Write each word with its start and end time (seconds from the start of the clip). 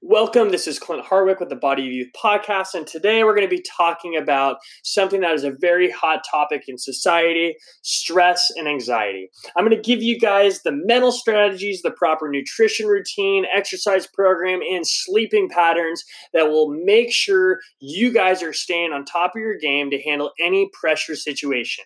Welcome. 0.00 0.50
This 0.50 0.68
is 0.68 0.78
Clint 0.78 1.04
Harwick 1.04 1.40
with 1.40 1.48
the 1.48 1.56
Body 1.56 1.84
of 1.84 1.92
Youth 1.92 2.10
podcast. 2.16 2.74
And 2.74 2.86
today 2.86 3.24
we're 3.24 3.34
going 3.34 3.48
to 3.48 3.54
be 3.54 3.64
talking 3.76 4.16
about 4.16 4.58
something 4.84 5.22
that 5.22 5.34
is 5.34 5.42
a 5.42 5.50
very 5.50 5.90
hot 5.90 6.22
topic 6.30 6.62
in 6.68 6.78
society 6.78 7.56
stress 7.82 8.48
and 8.54 8.68
anxiety. 8.68 9.28
I'm 9.56 9.64
going 9.64 9.76
to 9.76 9.82
give 9.82 10.00
you 10.00 10.16
guys 10.16 10.62
the 10.62 10.70
mental 10.70 11.10
strategies, 11.10 11.82
the 11.82 11.90
proper 11.90 12.28
nutrition 12.30 12.86
routine, 12.86 13.44
exercise 13.52 14.06
program, 14.06 14.60
and 14.62 14.86
sleeping 14.86 15.48
patterns 15.48 16.04
that 16.32 16.46
will 16.46 16.70
make 16.84 17.12
sure 17.12 17.58
you 17.80 18.12
guys 18.12 18.40
are 18.40 18.52
staying 18.52 18.92
on 18.92 19.04
top 19.04 19.32
of 19.34 19.40
your 19.40 19.58
game 19.58 19.90
to 19.90 20.00
handle 20.00 20.30
any 20.40 20.70
pressure 20.80 21.16
situation. 21.16 21.84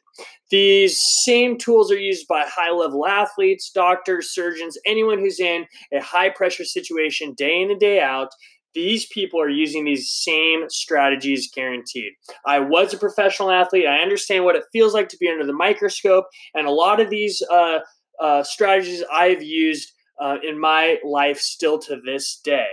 These 0.53 1.01
same 1.25 1.57
tools 1.57 1.91
are 1.91 1.99
used 1.99 2.29
by 2.29 2.45
high 2.47 2.71
level 2.71 3.07
athletes, 3.07 3.71
doctors, 3.75 4.35
surgeons, 4.35 4.77
anyone 4.85 5.19
who's 5.19 5.41
in 5.41 5.65
a 5.91 6.01
high 6.01 6.29
pressure 6.29 6.67
situation 6.67 7.33
day 7.33 7.63
in 7.63 7.71
and 7.71 7.81
day 7.81 8.01
out. 8.01 8.29
These 8.75 9.07
people 9.07 9.41
are 9.41 9.49
using 9.49 9.87
these 9.87 10.11
same 10.11 10.65
strategies 10.69 11.51
guaranteed. 11.55 12.13
I 12.47 12.59
was 12.61 12.93
a 12.93 12.99
professional 12.99 13.51
athlete. 13.51 13.87
I 13.87 14.03
understand 14.03 14.45
what 14.45 14.57
it 14.57 14.65
feels 14.73 14.93
like 14.93 15.09
to 15.09 15.17
be 15.19 15.29
under 15.29 15.47
the 15.47 15.55
microscope. 15.55 16.27
And 16.55 16.67
a 16.67 16.71
lot 16.71 17.01
of 17.01 17.09
these 17.09 17.43
uh, 17.51 17.79
uh, 18.21 18.43
strategies 18.43 19.03
I've 19.11 19.43
used 19.43 19.91
uh, 20.21 20.37
in 20.47 20.61
my 20.61 20.99
life 21.03 21.39
still 21.39 21.79
to 21.81 21.99
this 22.05 22.39
day. 22.45 22.67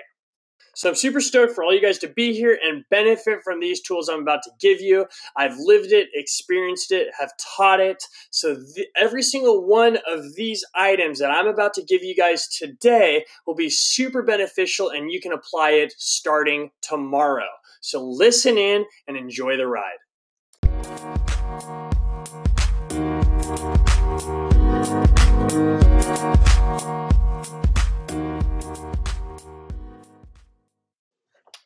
So 0.80 0.88
I'm 0.88 0.96
super 0.96 1.20
stoked 1.20 1.54
for 1.54 1.62
all 1.62 1.74
you 1.74 1.82
guys 1.82 1.98
to 1.98 2.08
be 2.08 2.32
here 2.32 2.58
and 2.64 2.86
benefit 2.90 3.40
from 3.44 3.60
these 3.60 3.82
tools 3.82 4.08
I'm 4.08 4.22
about 4.22 4.44
to 4.44 4.52
give 4.62 4.80
you. 4.80 5.08
I've 5.36 5.58
lived 5.58 5.92
it, 5.92 6.08
experienced 6.14 6.94
it, 6.94 7.10
have 7.20 7.34
taught 7.58 7.82
it. 7.82 8.02
So 8.30 8.56
every 8.96 9.22
single 9.22 9.68
one 9.68 9.98
of 10.08 10.36
these 10.38 10.64
items 10.74 11.20
that 11.20 11.32
I'm 11.32 11.48
about 11.48 11.74
to 11.74 11.84
give 11.84 12.02
you 12.02 12.16
guys 12.16 12.48
today 12.48 13.26
will 13.46 13.56
be 13.56 13.70
super 13.70 14.24
beneficial 14.24 14.90
and 14.90 15.12
you 15.12 15.20
can 15.20 15.34
apply 15.34 15.72
it 15.72 15.94
starting 15.98 16.72
tomorrow. 16.80 17.50
So 17.82 18.02
listen 18.02 18.58
in 18.58 18.86
and 19.06 19.18
enjoy 19.18 19.58
the 19.58 19.68
ride. 19.68 19.98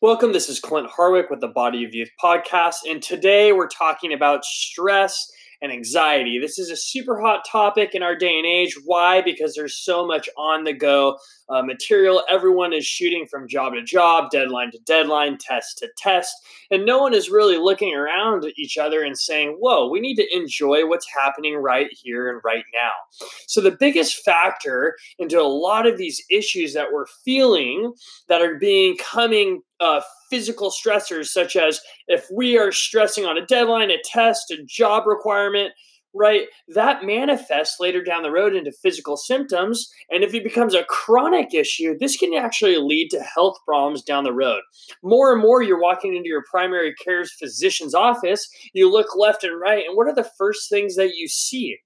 Welcome. 0.04 0.34
This 0.34 0.50
is 0.50 0.59
Clint 0.59 0.90
Harwick 0.90 1.30
with 1.30 1.40
the 1.40 1.48
Body 1.48 1.86
of 1.86 1.96
Youth 1.96 2.09
podcast. 2.22 2.80
And 2.90 3.02
today 3.02 3.54
we're 3.54 3.70
talking 3.70 4.12
about 4.12 4.44
stress 4.44 5.32
and 5.62 5.72
anxiety. 5.72 6.40
This 6.40 6.59
is 6.59 6.70
a 6.70 6.76
super 6.76 7.22
hot 7.22 7.46
topic 7.50 7.96
in 7.96 8.04
our 8.04 8.14
day 8.14 8.38
and 8.38 8.46
age. 8.46 8.78
Why? 8.84 9.22
Because 9.22 9.56
there's 9.56 9.81
so 9.81 10.06
much 10.06 10.28
on 10.38 10.66
the 10.66 10.74
go 10.74 11.18
uh, 11.48 11.62
material. 11.62 12.22
Everyone 12.30 12.74
is 12.74 12.86
shooting 12.86 13.26
from 13.31 13.48
job 13.48 13.76
to 13.76 13.81
job, 13.81 14.30
deadline 14.30 14.72
to 14.72 14.80
deadline, 14.80 15.38
test 15.38 15.78
to 15.78 15.90
test. 15.98 16.34
And 16.70 16.86
no 16.86 17.00
one 17.00 17.14
is 17.14 17.30
really 17.30 17.58
looking 17.58 17.96
around 17.96 18.44
at 18.44 18.54
each 18.58 18.78
other 18.78 19.04
and 19.04 19.18
saying, 19.18 19.56
whoa, 19.62 19.90
we 19.90 20.02
need 20.02 20.16
to 20.16 20.36
enjoy 20.36 20.86
what's 20.86 21.08
happening 21.09 21.56
right 21.56 21.88
here 21.92 22.30
and 22.30 22.42
right 22.44 22.66
now. 22.74 23.28
So, 23.48 23.62
the 23.62 23.72
biggest 23.72 24.18
factor 24.26 24.98
into 25.18 25.40
a 25.40 25.44
lot 25.44 25.88
of 25.88 25.98
these 25.98 26.22
issues 26.30 26.74
that 26.74 26.92
we're 26.92 27.08
feeling 27.24 27.94
that 28.28 28.42
are 28.42 28.56
being 28.56 28.98
coming 28.98 29.62
uh, 29.84 30.02
physical 30.30 30.72
stressors, 30.72 31.28
such 31.28 31.56
as 31.56 31.81
if 32.08 32.26
we 32.34 32.58
are 32.58 32.72
stressing 32.72 33.26
on 33.26 33.38
a 33.38 33.45
deadline, 33.45 33.92
a 33.92 33.98
test, 34.03 34.50
a 34.52 34.64
job 34.66 35.06
requirement, 35.06 35.73
right, 36.16 36.45
that 36.67 37.03
manifests 37.03 37.80
later 37.80 38.03
down 38.03 38.23
the 38.23 38.31
road 38.31 38.56
into 38.56 38.72
physical 38.72 39.17
symptoms. 39.17 39.90
And 40.09 40.23
if 40.23 40.34
it 40.34 40.44
becomes 40.44 40.75
a 40.75 40.84
chronic 40.84 41.53
issue, 41.53 41.98
this 42.00 42.17
can 42.17 42.34
actually 42.36 42.78
lead 42.78 43.09
to 43.12 43.20
health 43.20 43.58
problems 43.66 44.03
down 44.03 44.23
the 44.23 44.34
road. 44.34 44.62
More 45.03 45.34
and 45.34 45.42
more, 45.42 45.64
you're 45.64 45.81
walking 45.81 46.16
into 46.16 46.30
your 46.30 46.44
primary 46.50 46.94
care's 47.03 47.34
physician's 47.34 47.95
office, 47.95 48.47
you 48.73 48.92
look 48.92 49.16
left 49.16 49.44
and 49.44 49.59
right, 49.59 49.86
and 49.88 49.97
what 49.97 50.08
are 50.08 50.16
the 50.16 50.30
first 50.38 50.70
things 50.70 50.95
that 50.95 51.16
you 51.16 51.28
see? 51.28 51.78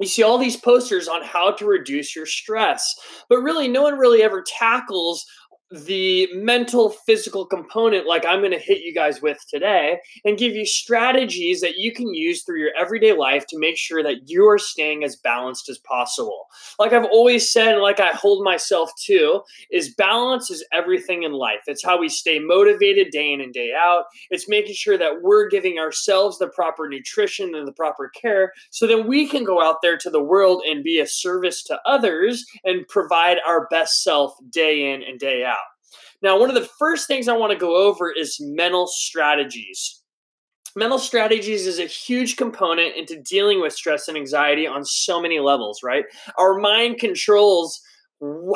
You 0.00 0.08
see 0.08 0.22
all 0.22 0.38
these 0.38 0.56
posters 0.56 1.06
on 1.06 1.22
how 1.22 1.52
to 1.52 1.66
reduce 1.66 2.16
your 2.16 2.26
stress, 2.26 2.94
but 3.28 3.42
really, 3.42 3.68
no 3.68 3.82
one 3.82 3.98
really 3.98 4.22
ever 4.22 4.42
tackles 4.42 5.24
the 5.72 6.28
mental 6.34 6.90
physical 6.90 7.46
component 7.46 8.06
like 8.06 8.26
i'm 8.26 8.40
going 8.40 8.52
to 8.52 8.58
hit 8.58 8.82
you 8.82 8.92
guys 8.92 9.22
with 9.22 9.38
today 9.48 9.98
and 10.24 10.36
give 10.36 10.54
you 10.54 10.66
strategies 10.66 11.62
that 11.62 11.76
you 11.76 11.92
can 11.92 12.12
use 12.12 12.42
through 12.42 12.58
your 12.58 12.72
everyday 12.78 13.12
life 13.12 13.46
to 13.46 13.58
make 13.58 13.78
sure 13.78 14.02
that 14.02 14.28
you 14.28 14.46
are 14.46 14.58
staying 14.58 15.02
as 15.02 15.16
balanced 15.16 15.68
as 15.68 15.78
possible. 15.78 16.46
Like 16.78 16.92
i've 16.92 17.06
always 17.06 17.50
said 17.50 17.76
like 17.78 18.00
i 18.00 18.08
hold 18.08 18.44
myself 18.44 18.90
to 19.06 19.40
is 19.70 19.94
balance 19.94 20.50
is 20.50 20.64
everything 20.72 21.22
in 21.22 21.32
life. 21.32 21.60
It's 21.66 21.84
how 21.84 21.98
we 21.98 22.08
stay 22.08 22.38
motivated 22.38 23.10
day 23.10 23.32
in 23.32 23.40
and 23.40 23.52
day 23.52 23.72
out. 23.76 24.04
It's 24.30 24.48
making 24.48 24.74
sure 24.74 24.98
that 24.98 25.22
we're 25.22 25.48
giving 25.48 25.78
ourselves 25.78 26.38
the 26.38 26.48
proper 26.48 26.88
nutrition 26.88 27.54
and 27.54 27.66
the 27.66 27.72
proper 27.72 28.10
care 28.10 28.52
so 28.70 28.86
that 28.86 29.06
we 29.06 29.26
can 29.26 29.44
go 29.44 29.62
out 29.62 29.80
there 29.82 29.96
to 29.98 30.10
the 30.10 30.22
world 30.22 30.62
and 30.66 30.84
be 30.84 31.00
a 31.00 31.06
service 31.06 31.62
to 31.64 31.80
others 31.86 32.44
and 32.64 32.86
provide 32.88 33.38
our 33.46 33.66
best 33.68 34.02
self 34.02 34.34
day 34.50 34.92
in 34.92 35.02
and 35.02 35.18
day 35.18 35.44
out 35.44 35.61
now, 36.22 36.38
one 36.38 36.48
of 36.48 36.54
the 36.54 36.68
first 36.78 37.06
things 37.06 37.28
I 37.28 37.36
want 37.36 37.52
to 37.52 37.58
go 37.58 37.76
over 37.76 38.10
is 38.10 38.38
mental 38.40 38.86
strategies. 38.86 40.02
Mental 40.74 40.98
strategies 40.98 41.66
is 41.66 41.78
a 41.78 41.84
huge 41.84 42.36
component 42.36 42.96
into 42.96 43.20
dealing 43.20 43.60
with 43.60 43.74
stress 43.74 44.08
and 44.08 44.16
anxiety 44.16 44.66
on 44.66 44.84
so 44.84 45.20
many 45.20 45.38
levels, 45.38 45.82
right? 45.82 46.04
Our 46.38 46.58
mind 46.58 46.98
controls 46.98 47.80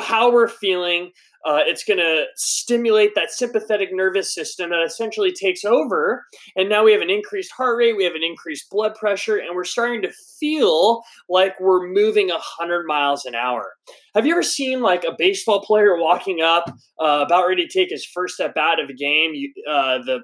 how 0.01 0.31
we're 0.31 0.47
feeling. 0.47 1.11
Uh, 1.47 1.61
it's 1.65 1.85
going 1.85 1.97
to 1.97 2.25
stimulate 2.35 3.15
that 3.15 3.31
sympathetic 3.31 3.89
nervous 3.93 4.33
system 4.33 4.69
that 4.71 4.83
essentially 4.85 5.31
takes 5.31 5.63
over. 5.63 6.25
And 6.57 6.67
now 6.67 6.83
we 6.83 6.91
have 6.91 7.01
an 7.01 7.09
increased 7.09 7.51
heart 7.55 7.77
rate, 7.77 7.95
we 7.95 8.03
have 8.03 8.15
an 8.15 8.23
increased 8.23 8.69
blood 8.69 8.95
pressure, 8.95 9.37
and 9.37 9.55
we're 9.55 9.63
starting 9.63 10.01
to 10.01 10.11
feel 10.39 11.03
like 11.29 11.57
we're 11.59 11.87
moving 11.87 12.27
100 12.27 12.85
miles 12.85 13.25
an 13.25 13.33
hour. 13.33 13.73
Have 14.13 14.25
you 14.25 14.33
ever 14.33 14.43
seen 14.43 14.81
like 14.81 15.05
a 15.05 15.15
baseball 15.17 15.61
player 15.61 15.97
walking 15.97 16.41
up, 16.41 16.65
uh, 16.99 17.23
about 17.25 17.47
ready 17.47 17.65
to 17.65 17.71
take 17.71 17.91
his 17.91 18.05
first 18.05 18.35
step 18.35 18.57
out 18.57 18.83
of 18.83 18.89
a 18.89 18.93
game? 18.93 19.33
You, 19.33 19.53
uh, 19.69 19.99
the 19.99 20.19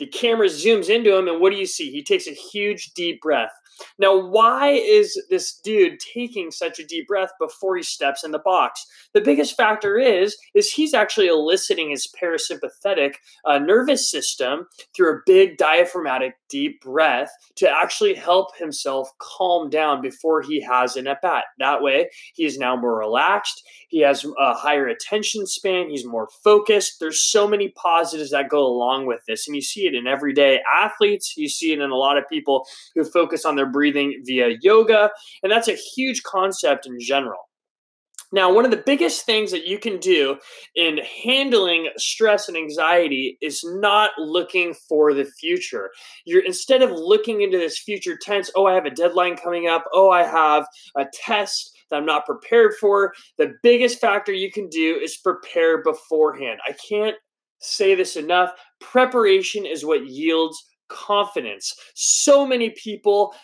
the 0.00 0.06
camera 0.06 0.48
zooms 0.48 0.88
into 0.88 1.16
him, 1.16 1.28
and 1.28 1.40
what 1.40 1.52
do 1.52 1.58
you 1.58 1.66
see? 1.66 1.90
He 1.90 2.02
takes 2.02 2.26
a 2.26 2.32
huge 2.32 2.92
deep 2.94 3.20
breath. 3.20 3.52
Now, 3.98 4.16
why 4.16 4.70
is 4.70 5.20
this 5.30 5.58
dude 5.62 5.98
taking 6.00 6.50
such 6.50 6.78
a 6.78 6.86
deep 6.86 7.06
breath 7.06 7.30
before 7.40 7.76
he 7.76 7.82
steps 7.82 8.24
in 8.24 8.30
the 8.30 8.38
box? 8.38 8.84
The 9.14 9.20
biggest 9.20 9.56
factor 9.56 9.98
is 9.98 10.36
is 10.54 10.70
he's 10.70 10.94
actually 10.94 11.28
eliciting 11.28 11.90
his 11.90 12.08
parasympathetic 12.20 13.14
uh, 13.44 13.58
nervous 13.58 14.10
system 14.10 14.66
through 14.94 15.14
a 15.14 15.20
big 15.26 15.56
diaphragmatic 15.56 16.34
deep 16.48 16.80
breath 16.80 17.30
to 17.56 17.70
actually 17.70 18.14
help 18.14 18.56
himself 18.56 19.08
calm 19.18 19.70
down 19.70 20.02
before 20.02 20.42
he 20.42 20.60
has 20.60 20.96
an 20.96 21.06
at 21.06 21.22
bat. 21.22 21.44
That 21.58 21.82
way, 21.82 22.10
he 22.34 22.44
is 22.44 22.58
now 22.58 22.76
more 22.76 22.98
relaxed. 22.98 23.62
He 23.88 24.00
has 24.00 24.24
a 24.38 24.54
higher 24.54 24.86
attention 24.86 25.46
span. 25.46 25.90
He's 25.90 26.06
more 26.06 26.28
focused. 26.44 27.00
There's 27.00 27.22
so 27.22 27.48
many 27.48 27.68
positives 27.70 28.30
that 28.30 28.48
go 28.48 28.64
along 28.64 29.06
with 29.06 29.20
this, 29.26 29.46
and 29.46 29.54
you 29.54 29.62
see 29.62 29.86
it 29.94 29.98
in 29.98 30.06
everyday 30.06 30.60
athletes. 30.74 31.34
You 31.36 31.48
see 31.48 31.72
it 31.72 31.80
in 31.80 31.90
a 31.90 31.96
lot 31.96 32.18
of 32.18 32.24
people 32.28 32.66
who 32.94 33.04
focus 33.04 33.44
on 33.44 33.56
their 33.56 33.70
breathing 33.70 34.22
via 34.24 34.56
yoga. 34.62 35.10
And 35.42 35.50
that's 35.50 35.68
a 35.68 35.74
huge 35.74 36.22
concept 36.22 36.86
in 36.86 36.98
general. 37.00 37.38
Now, 38.32 38.52
one 38.52 38.64
of 38.64 38.70
the 38.70 38.82
biggest 38.86 39.26
things 39.26 39.50
that 39.50 39.66
you 39.66 39.78
can 39.78 39.98
do 39.98 40.36
in 40.76 40.98
handling 41.24 41.88
stress 41.96 42.46
and 42.46 42.56
anxiety 42.56 43.36
is 43.42 43.60
not 43.64 44.12
looking 44.18 44.74
for 44.88 45.12
the 45.12 45.24
future. 45.24 45.90
You're 46.26 46.44
instead 46.44 46.82
of 46.82 46.92
looking 46.92 47.42
into 47.42 47.58
this 47.58 47.80
future 47.80 48.16
tense, 48.16 48.48
oh, 48.54 48.66
I 48.66 48.74
have 48.74 48.86
a 48.86 48.90
deadline 48.90 49.36
coming 49.36 49.66
up, 49.66 49.84
oh, 49.92 50.10
I 50.10 50.22
have 50.22 50.64
a 50.96 51.06
test 51.12 51.76
that 51.90 51.96
I'm 51.96 52.06
not 52.06 52.24
prepared 52.24 52.74
for. 52.80 53.12
The 53.36 53.54
biggest 53.64 54.00
factor 54.00 54.32
you 54.32 54.52
can 54.52 54.68
do 54.68 55.00
is 55.02 55.16
prepare 55.16 55.82
beforehand. 55.82 56.60
I 56.64 56.74
can't 56.88 57.16
say 57.58 57.96
this 57.96 58.14
enough. 58.14 58.52
Preparation 58.80 59.66
is 59.66 59.84
what 59.84 60.06
yields 60.06 60.64
confidence. 60.88 61.74
So 61.94 62.46
many 62.46 62.70
people 62.70 63.34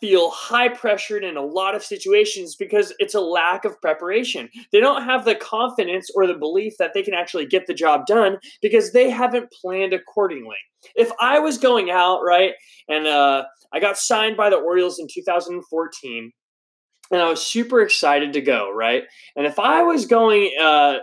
feel 0.00 0.30
high 0.30 0.68
pressured 0.68 1.22
in 1.22 1.36
a 1.36 1.42
lot 1.42 1.74
of 1.74 1.84
situations 1.84 2.56
because 2.56 2.92
it's 2.98 3.14
a 3.14 3.20
lack 3.20 3.64
of 3.64 3.80
preparation. 3.80 4.48
They 4.72 4.80
don't 4.80 5.04
have 5.04 5.24
the 5.24 5.34
confidence 5.34 6.10
or 6.14 6.26
the 6.26 6.34
belief 6.34 6.74
that 6.78 6.92
they 6.94 7.02
can 7.02 7.14
actually 7.14 7.46
get 7.46 7.66
the 7.66 7.74
job 7.74 8.06
done 8.06 8.38
because 8.62 8.92
they 8.92 9.10
haven't 9.10 9.52
planned 9.52 9.92
accordingly. 9.92 10.56
If 10.96 11.10
I 11.20 11.38
was 11.38 11.58
going 11.58 11.90
out, 11.90 12.20
right, 12.24 12.54
and 12.88 13.06
uh, 13.06 13.44
I 13.72 13.80
got 13.80 13.98
signed 13.98 14.36
by 14.36 14.48
the 14.48 14.56
Orioles 14.56 14.98
in 14.98 15.06
2014, 15.12 16.32
and 17.12 17.20
I 17.20 17.28
was 17.28 17.44
super 17.44 17.82
excited 17.82 18.32
to 18.32 18.40
go, 18.40 18.72
right? 18.72 19.02
And 19.36 19.46
if 19.46 19.58
I 19.58 19.82
was 19.82 20.06
going 20.06 20.50
uh, 20.60 20.98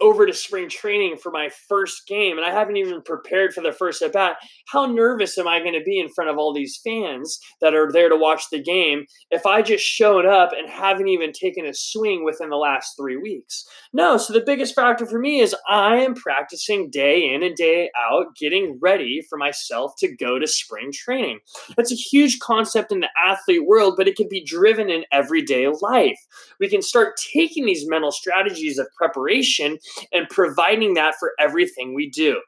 over 0.00 0.26
to 0.26 0.32
spring 0.32 0.68
training 0.68 1.16
for 1.16 1.30
my 1.30 1.48
first 1.68 2.06
game 2.06 2.36
and 2.36 2.46
I 2.46 2.50
haven't 2.50 2.76
even 2.76 3.02
prepared 3.02 3.54
for 3.54 3.62
the 3.62 3.72
first 3.72 4.02
at 4.02 4.12
bat, 4.12 4.36
how 4.68 4.86
nervous 4.86 5.38
am 5.38 5.48
I 5.48 5.60
going 5.60 5.78
to 5.78 5.84
be 5.84 5.98
in 5.98 6.08
front 6.10 6.30
of 6.30 6.38
all 6.38 6.52
these 6.52 6.80
fans 6.84 7.38
that 7.60 7.74
are 7.74 7.90
there 7.90 8.08
to 8.08 8.16
watch 8.16 8.44
the 8.50 8.62
game 8.62 9.06
if 9.30 9.46
I 9.46 9.62
just 9.62 9.84
showed 9.84 10.26
up 10.26 10.50
and 10.56 10.68
haven't 10.68 11.08
even 11.08 11.32
taken 11.32 11.64
a 11.64 11.72
swing 11.72 12.24
within 12.24 12.50
the 12.50 12.56
last 12.56 12.94
three 12.98 13.16
weeks? 13.16 13.64
No, 13.92 14.16
so 14.16 14.32
the 14.32 14.44
biggest 14.44 14.74
factor 14.74 15.06
for 15.06 15.18
me 15.18 15.40
is 15.40 15.54
I 15.68 15.96
am 15.96 16.14
practicing 16.14 16.90
day 16.90 17.32
in 17.32 17.42
and 17.42 17.56
day 17.56 17.90
out, 18.10 18.36
getting 18.36 18.78
ready 18.80 19.22
for 19.28 19.38
myself 19.38 19.92
to 19.98 20.14
go 20.16 20.38
to 20.38 20.46
spring 20.46 20.90
training. 20.92 21.40
That's 21.76 21.92
a 21.92 21.96
huge 21.96 22.38
concept 22.40 22.92
in 22.92 23.00
the 23.00 23.08
athlete 23.26 23.66
world, 23.66 23.94
but 23.96 24.08
it 24.08 24.16
can 24.16 24.28
be 24.28 24.44
driven 24.44 24.90
in 24.90 25.04
everyday 25.12 25.66
life. 25.80 26.18
We 26.60 26.68
can 26.68 26.82
start 26.82 27.18
taking 27.32 27.64
these 27.64 27.88
mental 27.88 28.12
strategies 28.12 28.78
of 28.78 28.86
preparation 28.96 29.77
and 30.12 30.28
providing 30.28 30.94
that 30.94 31.14
for 31.18 31.32
everything 31.38 31.94
we 31.94 32.08
do. 32.10 32.40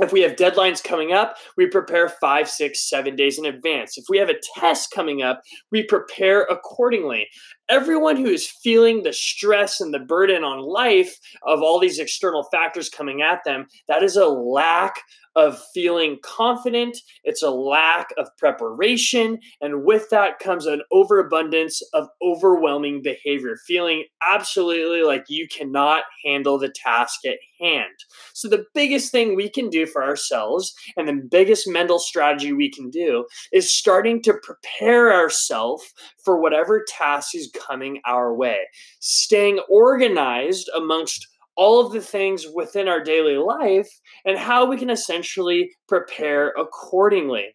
If 0.00 0.12
we 0.12 0.20
have 0.20 0.36
deadlines 0.36 0.82
coming 0.82 1.12
up, 1.12 1.36
we 1.56 1.66
prepare 1.66 2.08
five, 2.08 2.48
six, 2.48 2.88
seven 2.88 3.16
days 3.16 3.36
in 3.36 3.44
advance. 3.44 3.98
If 3.98 4.04
we 4.08 4.18
have 4.18 4.28
a 4.28 4.38
test 4.54 4.92
coming 4.92 5.22
up, 5.22 5.40
we 5.72 5.82
prepare 5.82 6.42
accordingly. 6.42 7.26
Everyone 7.68 8.16
who 8.16 8.26
is 8.26 8.48
feeling 8.62 9.02
the 9.02 9.12
stress 9.12 9.80
and 9.80 9.92
the 9.92 9.98
burden 9.98 10.44
on 10.44 10.60
life 10.60 11.16
of 11.44 11.62
all 11.62 11.80
these 11.80 11.98
external 11.98 12.44
factors 12.52 12.88
coming 12.88 13.22
at 13.22 13.40
them, 13.44 13.66
that 13.88 14.04
is 14.04 14.14
a 14.14 14.26
lack 14.26 15.00
of 15.38 15.62
feeling 15.72 16.18
confident, 16.20 16.98
it's 17.22 17.44
a 17.44 17.50
lack 17.50 18.08
of 18.18 18.28
preparation, 18.36 19.38
and 19.60 19.84
with 19.84 20.10
that 20.10 20.40
comes 20.40 20.66
an 20.66 20.82
overabundance 20.90 21.80
of 21.94 22.08
overwhelming 22.20 23.02
behavior, 23.02 23.56
feeling 23.64 24.04
absolutely 24.20 25.02
like 25.02 25.24
you 25.28 25.46
cannot 25.46 26.02
handle 26.24 26.58
the 26.58 26.68
task 26.68 27.20
at 27.24 27.38
hand. 27.60 27.94
So, 28.34 28.48
the 28.48 28.64
biggest 28.74 29.12
thing 29.12 29.36
we 29.36 29.48
can 29.48 29.70
do 29.70 29.86
for 29.86 30.02
ourselves, 30.02 30.74
and 30.96 31.06
the 31.06 31.28
biggest 31.30 31.68
mental 31.68 32.00
strategy 32.00 32.52
we 32.52 32.68
can 32.68 32.90
do, 32.90 33.24
is 33.52 33.72
starting 33.72 34.20
to 34.22 34.34
prepare 34.42 35.12
ourselves 35.12 35.84
for 36.24 36.40
whatever 36.40 36.84
task 36.88 37.36
is 37.36 37.52
coming 37.68 38.00
our 38.04 38.34
way, 38.34 38.58
staying 38.98 39.60
organized 39.68 40.68
amongst 40.76 41.28
all 41.58 41.84
of 41.84 41.92
the 41.92 42.00
things 42.00 42.46
within 42.54 42.88
our 42.88 43.02
daily 43.02 43.36
life 43.36 43.90
and 44.24 44.38
how 44.38 44.64
we 44.64 44.78
can 44.78 44.88
essentially 44.88 45.70
prepare 45.88 46.54
accordingly. 46.56 47.48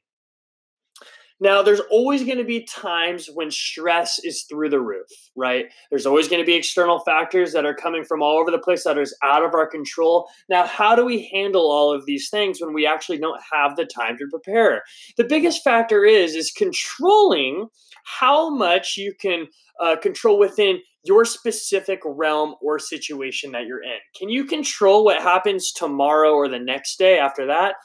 Now, 1.39 1.61
there's 1.61 1.81
always 1.91 2.23
going 2.23 2.37
to 2.37 2.43
be 2.43 2.65
times 2.65 3.29
when 3.33 3.49
stress 3.49 4.19
is 4.23 4.43
through 4.43 4.69
the 4.69 4.79
roof, 4.79 5.09
right? 5.35 5.65
There's 5.89 6.05
always 6.05 6.27
going 6.27 6.41
to 6.41 6.45
be 6.45 6.53
external 6.53 6.99
factors 6.99 7.51
that 7.53 7.65
are 7.65 7.73
coming 7.73 8.03
from 8.03 8.21
all 8.21 8.39
over 8.39 8.51
the 8.51 8.59
place 8.59 8.83
that 8.83 8.97
is 8.97 9.17
out 9.23 9.43
of 9.43 9.53
our 9.53 9.67
control. 9.67 10.29
Now, 10.47 10.65
how 10.65 10.95
do 10.95 11.03
we 11.03 11.29
handle 11.33 11.71
all 11.71 11.93
of 11.93 12.05
these 12.05 12.29
things 12.29 12.61
when 12.61 12.73
we 12.73 12.85
actually 12.85 13.17
don't 13.17 13.41
have 13.51 13.75
the 13.75 13.85
time 13.85 14.17
to 14.19 14.27
prepare? 14.29 14.83
The 15.17 15.25
biggest 15.25 15.63
factor 15.63 16.05
is 16.05 16.35
is 16.35 16.51
controlling 16.51 17.67
how 18.05 18.49
much 18.49 18.95
you 18.95 19.13
can 19.19 19.47
uh, 19.81 19.95
control 19.97 20.37
within 20.39 20.79
your 21.03 21.25
specific 21.25 21.99
realm 22.05 22.55
or 22.61 22.79
situation 22.79 23.51
that 23.51 23.65
you're 23.65 23.83
in. 23.83 23.97
Can 24.17 24.29
you 24.29 24.45
control 24.45 25.03
what 25.03 25.21
happens 25.21 25.71
tomorrow 25.71 26.31
or 26.31 26.47
the 26.47 26.59
next 26.59 26.97
day 26.97 27.19
after 27.19 27.45
that? 27.47 27.75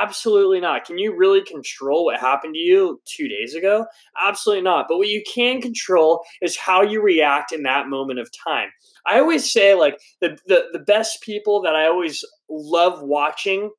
Absolutely 0.00 0.60
not. 0.60 0.84
Can 0.84 0.98
you 0.98 1.16
really 1.16 1.42
control 1.42 2.04
what 2.04 2.20
happened 2.20 2.54
to 2.54 2.60
you 2.60 3.00
two 3.04 3.26
days 3.26 3.54
ago? 3.54 3.86
Absolutely 4.22 4.62
not. 4.62 4.86
But 4.88 4.98
what 4.98 5.08
you 5.08 5.22
can 5.32 5.60
control 5.60 6.22
is 6.42 6.56
how 6.56 6.82
you 6.82 7.02
react 7.02 7.52
in 7.52 7.62
that 7.64 7.88
moment 7.88 8.20
of 8.20 8.30
time. 8.46 8.68
I 9.06 9.18
always 9.18 9.50
say, 9.50 9.74
like, 9.74 9.98
the, 10.20 10.38
the, 10.46 10.66
the 10.72 10.78
best 10.78 11.22
people 11.22 11.62
that 11.62 11.74
I 11.74 11.86
always 11.86 12.22
love 12.48 13.02
watching 13.02 13.70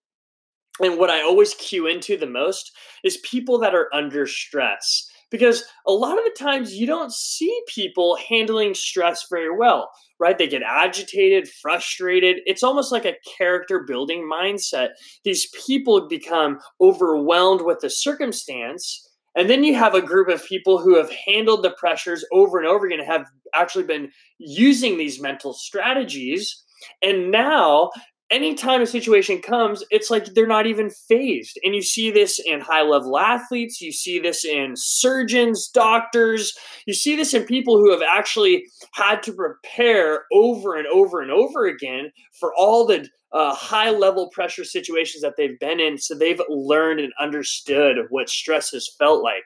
and 0.81 0.97
what 0.97 1.09
I 1.09 1.21
always 1.21 1.53
cue 1.55 1.87
into 1.87 2.17
the 2.17 2.25
most 2.25 2.71
is 3.03 3.17
people 3.17 3.59
that 3.59 3.75
are 3.75 3.89
under 3.93 4.25
stress 4.25 5.08
because 5.29 5.63
a 5.85 5.91
lot 5.91 6.17
of 6.17 6.23
the 6.23 6.35
times 6.37 6.73
you 6.73 6.87
don't 6.87 7.13
see 7.13 7.61
people 7.67 8.17
handling 8.29 8.73
stress 8.73 9.27
very 9.29 9.55
well, 9.55 9.89
right? 10.19 10.37
They 10.37 10.47
get 10.47 10.63
agitated, 10.63 11.49
frustrated. 11.61 12.37
It's 12.45 12.63
almost 12.63 12.91
like 12.91 13.05
a 13.05 13.17
character 13.37 13.83
building 13.87 14.29
mindset. 14.31 14.89
These 15.23 15.49
people 15.65 16.07
become 16.07 16.59
overwhelmed 16.81 17.61
with 17.61 17.79
the 17.81 17.89
circumstance. 17.89 19.07
And 19.35 19.49
then 19.49 19.63
you 19.63 19.75
have 19.75 19.93
a 19.93 20.01
group 20.01 20.27
of 20.27 20.43
people 20.45 20.79
who 20.79 20.97
have 20.97 21.11
handled 21.27 21.63
the 21.63 21.71
pressures 21.71 22.25
over 22.31 22.57
and 22.57 22.67
over 22.67 22.87
again, 22.87 22.99
have 23.05 23.25
actually 23.53 23.85
been 23.85 24.11
using 24.39 24.97
these 24.97 25.21
mental 25.21 25.53
strategies. 25.53 26.63
And 27.01 27.31
now 27.31 27.91
anytime 28.31 28.81
a 28.81 28.87
situation 28.87 29.41
comes, 29.41 29.83
it's 29.89 30.09
like 30.09 30.25
they're 30.25 30.47
not 30.47 30.67
even 30.67 30.89
fazed. 30.89 31.59
And 31.63 31.75
you 31.75 31.81
see 31.81 32.11
this 32.11 32.39
in 32.39 32.61
high 32.61 32.81
level 32.81 33.17
athletes, 33.17 33.81
you 33.81 33.91
see 33.91 34.19
this 34.19 34.45
in 34.45 34.73
surgeons, 34.75 35.69
doctors, 35.69 36.53
you 36.85 36.93
see 36.93 37.15
this 37.15 37.33
in 37.33 37.45
people 37.45 37.77
who 37.77 37.91
have 37.91 38.01
actually 38.01 38.65
had 38.93 39.23
to 39.23 39.33
prepare 39.33 40.25
over 40.31 40.75
and 40.75 40.87
over 40.87 41.21
and 41.21 41.31
over 41.31 41.65
again 41.65 42.11
for 42.39 42.53
all 42.55 42.85
the 42.85 43.07
uh, 43.31 43.53
high 43.53 43.91
level 43.91 44.29
pressure 44.29 44.63
situations 44.63 45.21
that 45.21 45.35
they've 45.37 45.59
been 45.59 45.79
in. 45.79 45.97
So 45.97 46.15
they've 46.15 46.41
learned 46.49 46.99
and 46.99 47.13
understood 47.19 47.97
what 48.09 48.29
stress 48.29 48.71
has 48.71 48.89
felt 48.97 49.23
like. 49.23 49.43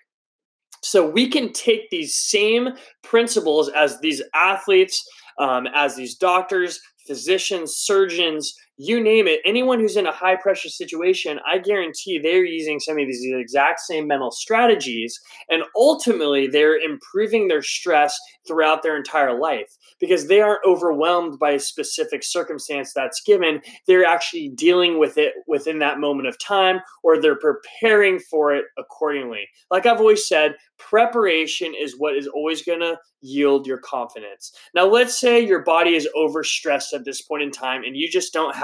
So 0.82 1.10
we 1.10 1.30
can 1.30 1.54
take 1.54 1.90
these 1.90 2.16
same 2.16 2.70
principles 3.04 3.70
as 3.70 4.00
these 4.02 4.22
athletes, 4.36 5.02
um, 5.40 5.66
as 5.74 5.96
these 5.96 6.16
doctors, 6.16 6.80
physicians, 7.08 7.74
surgeons, 7.76 8.54
you 8.78 9.02
name 9.02 9.28
it, 9.28 9.40
anyone 9.46 9.80
who's 9.80 9.98
in 9.98 10.08
a 10.08 10.12
high 10.12 10.36
pressure 10.36 10.70
situation, 10.70 11.40
I 11.46 11.60
guarantee 11.60 12.18
they're 12.18 12.44
using 12.44 12.80
some 12.80 12.98
of 12.98 13.06
these 13.06 13.24
exact 13.26 13.82
same 13.82 14.08
mental 14.08 14.32
strategies. 14.32 15.20
And 15.50 15.64
ultimately, 15.76 16.48
they're 16.48 16.78
improving 16.78 17.48
their 17.48 17.62
stress 17.62 18.18
throughout 18.48 18.84
their 18.84 18.98
entire 18.98 19.40
life 19.40 19.78
because 20.00 20.28
they 20.28 20.42
aren't 20.42 20.66
overwhelmed 20.66 21.40
by 21.40 21.52
a 21.52 21.60
specific 21.60 22.24
circumstance 22.24 22.92
that's 22.94 23.22
given. 23.22 23.62
They're 23.88 24.06
actually 24.06 24.50
dealing 24.50 25.00
with 25.00 25.18
it 25.18 25.34
within 25.48 25.80
that 25.80 26.00
moment 26.00 26.28
of 26.28 26.40
time 26.40 26.80
or 27.04 27.22
they're 27.22 27.38
preparing 27.38 28.20
for 28.20 28.54
it 28.54 28.66
accordingly. 28.78 29.48
Like 29.72 29.86
I've 29.86 30.00
always 30.00 30.28
said, 30.28 30.56
preparation 30.78 31.74
is 31.80 31.96
what 31.98 32.16
is 32.18 32.28
always 32.28 32.64
going 32.64 32.82
to 32.82 32.98
yield 33.22 33.66
your 33.66 33.78
confidence. 33.78 34.52
Now, 34.76 34.86
let's 34.86 35.18
say 35.18 35.40
your 35.40 35.64
body 35.64 35.96
is 35.96 36.10
overstressed 36.16 36.94
at 36.94 37.06
this 37.06 37.22
point 37.22 37.44
in 37.44 37.52
time 37.52 37.84
and 37.84 37.96
you 37.96 38.10
just 38.10 38.34
don't 38.34 38.56
have 38.56 38.63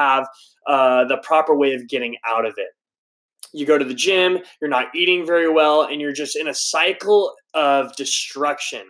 uh, 0.68 1.06
the 1.06 1.18
proper 1.18 1.56
way 1.56 1.74
of 1.74 1.88
getting 1.88 2.16
out 2.28 2.46
of 2.46 2.54
it. 2.58 2.70
You 3.54 3.66
go 3.66 3.78
to 3.78 3.86
the 3.86 3.94
gym, 3.94 4.40
you're 4.62 4.70
not 4.70 4.94
eating 4.96 5.26
very 5.26 5.50
well, 5.50 5.84
and 5.84 6.00
you're 6.00 6.14
just 6.14 6.36
in 6.36 6.48
a 6.48 6.54
cycle 6.54 7.34
of 7.54 7.96
destruction. 7.96 8.84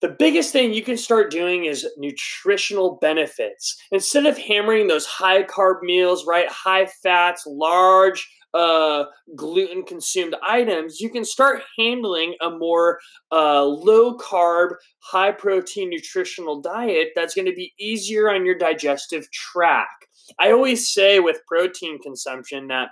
The 0.00 0.08
biggest 0.08 0.52
thing 0.52 0.72
you 0.72 0.82
can 0.82 0.96
start 0.96 1.30
doing 1.30 1.64
is 1.64 1.86
nutritional 1.98 2.98
benefits. 3.00 3.76
Instead 3.90 4.26
of 4.26 4.38
hammering 4.38 4.86
those 4.86 5.06
high 5.06 5.42
carb 5.42 5.82
meals, 5.82 6.24
right? 6.24 6.48
High 6.48 6.86
fats, 7.02 7.44
large 7.46 8.26
uh, 8.54 9.04
gluten 9.36 9.84
consumed 9.84 10.34
items, 10.42 11.00
you 11.00 11.10
can 11.10 11.24
start 11.24 11.62
handling 11.78 12.34
a 12.40 12.50
more 12.50 12.98
uh, 13.30 13.62
low 13.64 14.16
carb, 14.16 14.70
high 15.00 15.32
protein 15.32 15.90
nutritional 15.90 16.60
diet 16.60 17.08
that's 17.14 17.34
going 17.34 17.46
to 17.46 17.54
be 17.54 17.72
easier 17.78 18.30
on 18.30 18.46
your 18.46 18.56
digestive 18.56 19.30
tract. 19.30 20.06
I 20.38 20.52
always 20.52 20.88
say 20.88 21.20
with 21.20 21.40
protein 21.46 22.00
consumption 22.00 22.68
that 22.68 22.88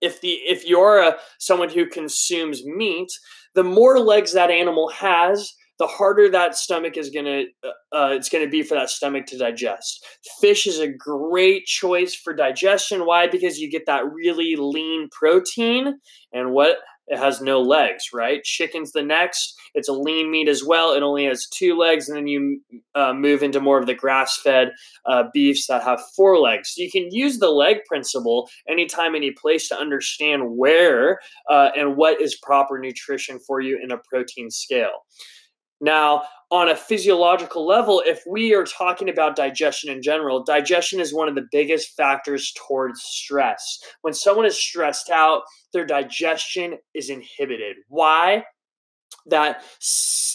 if 0.00 0.20
the 0.20 0.32
if 0.46 0.64
you're 0.66 1.02
a 1.02 1.16
someone 1.38 1.68
who 1.68 1.86
consumes 1.86 2.64
meat, 2.64 3.10
the 3.54 3.64
more 3.64 3.98
legs 3.98 4.32
that 4.32 4.50
animal 4.50 4.88
has, 4.90 5.52
the 5.78 5.86
harder 5.86 6.28
that 6.30 6.56
stomach 6.56 6.96
is 6.96 7.10
gonna 7.10 7.44
uh, 7.64 7.96
uh 7.96 8.08
it's 8.12 8.28
gonna 8.28 8.48
be 8.48 8.62
for 8.62 8.74
that 8.74 8.90
stomach 8.90 9.26
to 9.26 9.38
digest. 9.38 10.04
Fish 10.40 10.66
is 10.66 10.78
a 10.78 10.88
great 10.88 11.66
choice 11.66 12.14
for 12.14 12.34
digestion. 12.34 13.06
Why? 13.06 13.26
Because 13.26 13.58
you 13.58 13.70
get 13.70 13.86
that 13.86 14.10
really 14.12 14.56
lean 14.56 15.08
protein, 15.10 15.98
and 16.32 16.52
what 16.52 16.78
it 17.08 17.18
has 17.18 17.40
no 17.40 17.60
legs, 17.62 18.10
right? 18.12 18.44
Chicken's 18.44 18.92
the 18.92 19.02
next. 19.02 19.58
It's 19.74 19.88
a 19.88 19.94
lean 19.94 20.30
meat 20.30 20.48
as 20.48 20.62
well. 20.64 20.92
It 20.92 21.02
only 21.02 21.24
has 21.24 21.46
two 21.46 21.74
legs, 21.74 22.08
and 22.08 22.16
then 22.16 22.26
you 22.26 22.60
uh, 22.94 23.14
move 23.14 23.42
into 23.42 23.60
more 23.60 23.78
of 23.78 23.86
the 23.86 23.94
grass 23.94 24.38
fed 24.42 24.72
uh, 25.06 25.24
beefs 25.32 25.66
that 25.68 25.82
have 25.82 26.00
four 26.14 26.38
legs. 26.38 26.74
So 26.74 26.82
you 26.82 26.90
can 26.90 27.08
use 27.10 27.38
the 27.38 27.50
leg 27.50 27.78
principle 27.86 28.50
anytime, 28.68 29.14
any 29.14 29.30
place 29.30 29.68
to 29.68 29.78
understand 29.78 30.56
where 30.56 31.20
uh, 31.50 31.70
and 31.74 31.96
what 31.96 32.20
is 32.20 32.36
proper 32.42 32.78
nutrition 32.78 33.38
for 33.38 33.60
you 33.60 33.78
in 33.82 33.90
a 33.90 33.98
protein 33.98 34.50
scale. 34.50 35.04
Now, 35.80 36.22
on 36.50 36.68
a 36.68 36.76
physiological 36.76 37.66
level, 37.66 38.02
if 38.04 38.22
we 38.28 38.54
are 38.54 38.64
talking 38.64 39.08
about 39.08 39.36
digestion 39.36 39.90
in 39.90 40.02
general, 40.02 40.42
digestion 40.42 40.98
is 40.98 41.14
one 41.14 41.28
of 41.28 41.34
the 41.34 41.46
biggest 41.52 41.96
factors 41.96 42.52
towards 42.66 43.02
stress. 43.02 43.78
When 44.00 44.14
someone 44.14 44.46
is 44.46 44.58
stressed 44.58 45.10
out, 45.10 45.42
their 45.72 45.84
digestion 45.86 46.78
is 46.94 47.10
inhibited. 47.10 47.76
Why? 47.88 48.44
that 49.26 49.62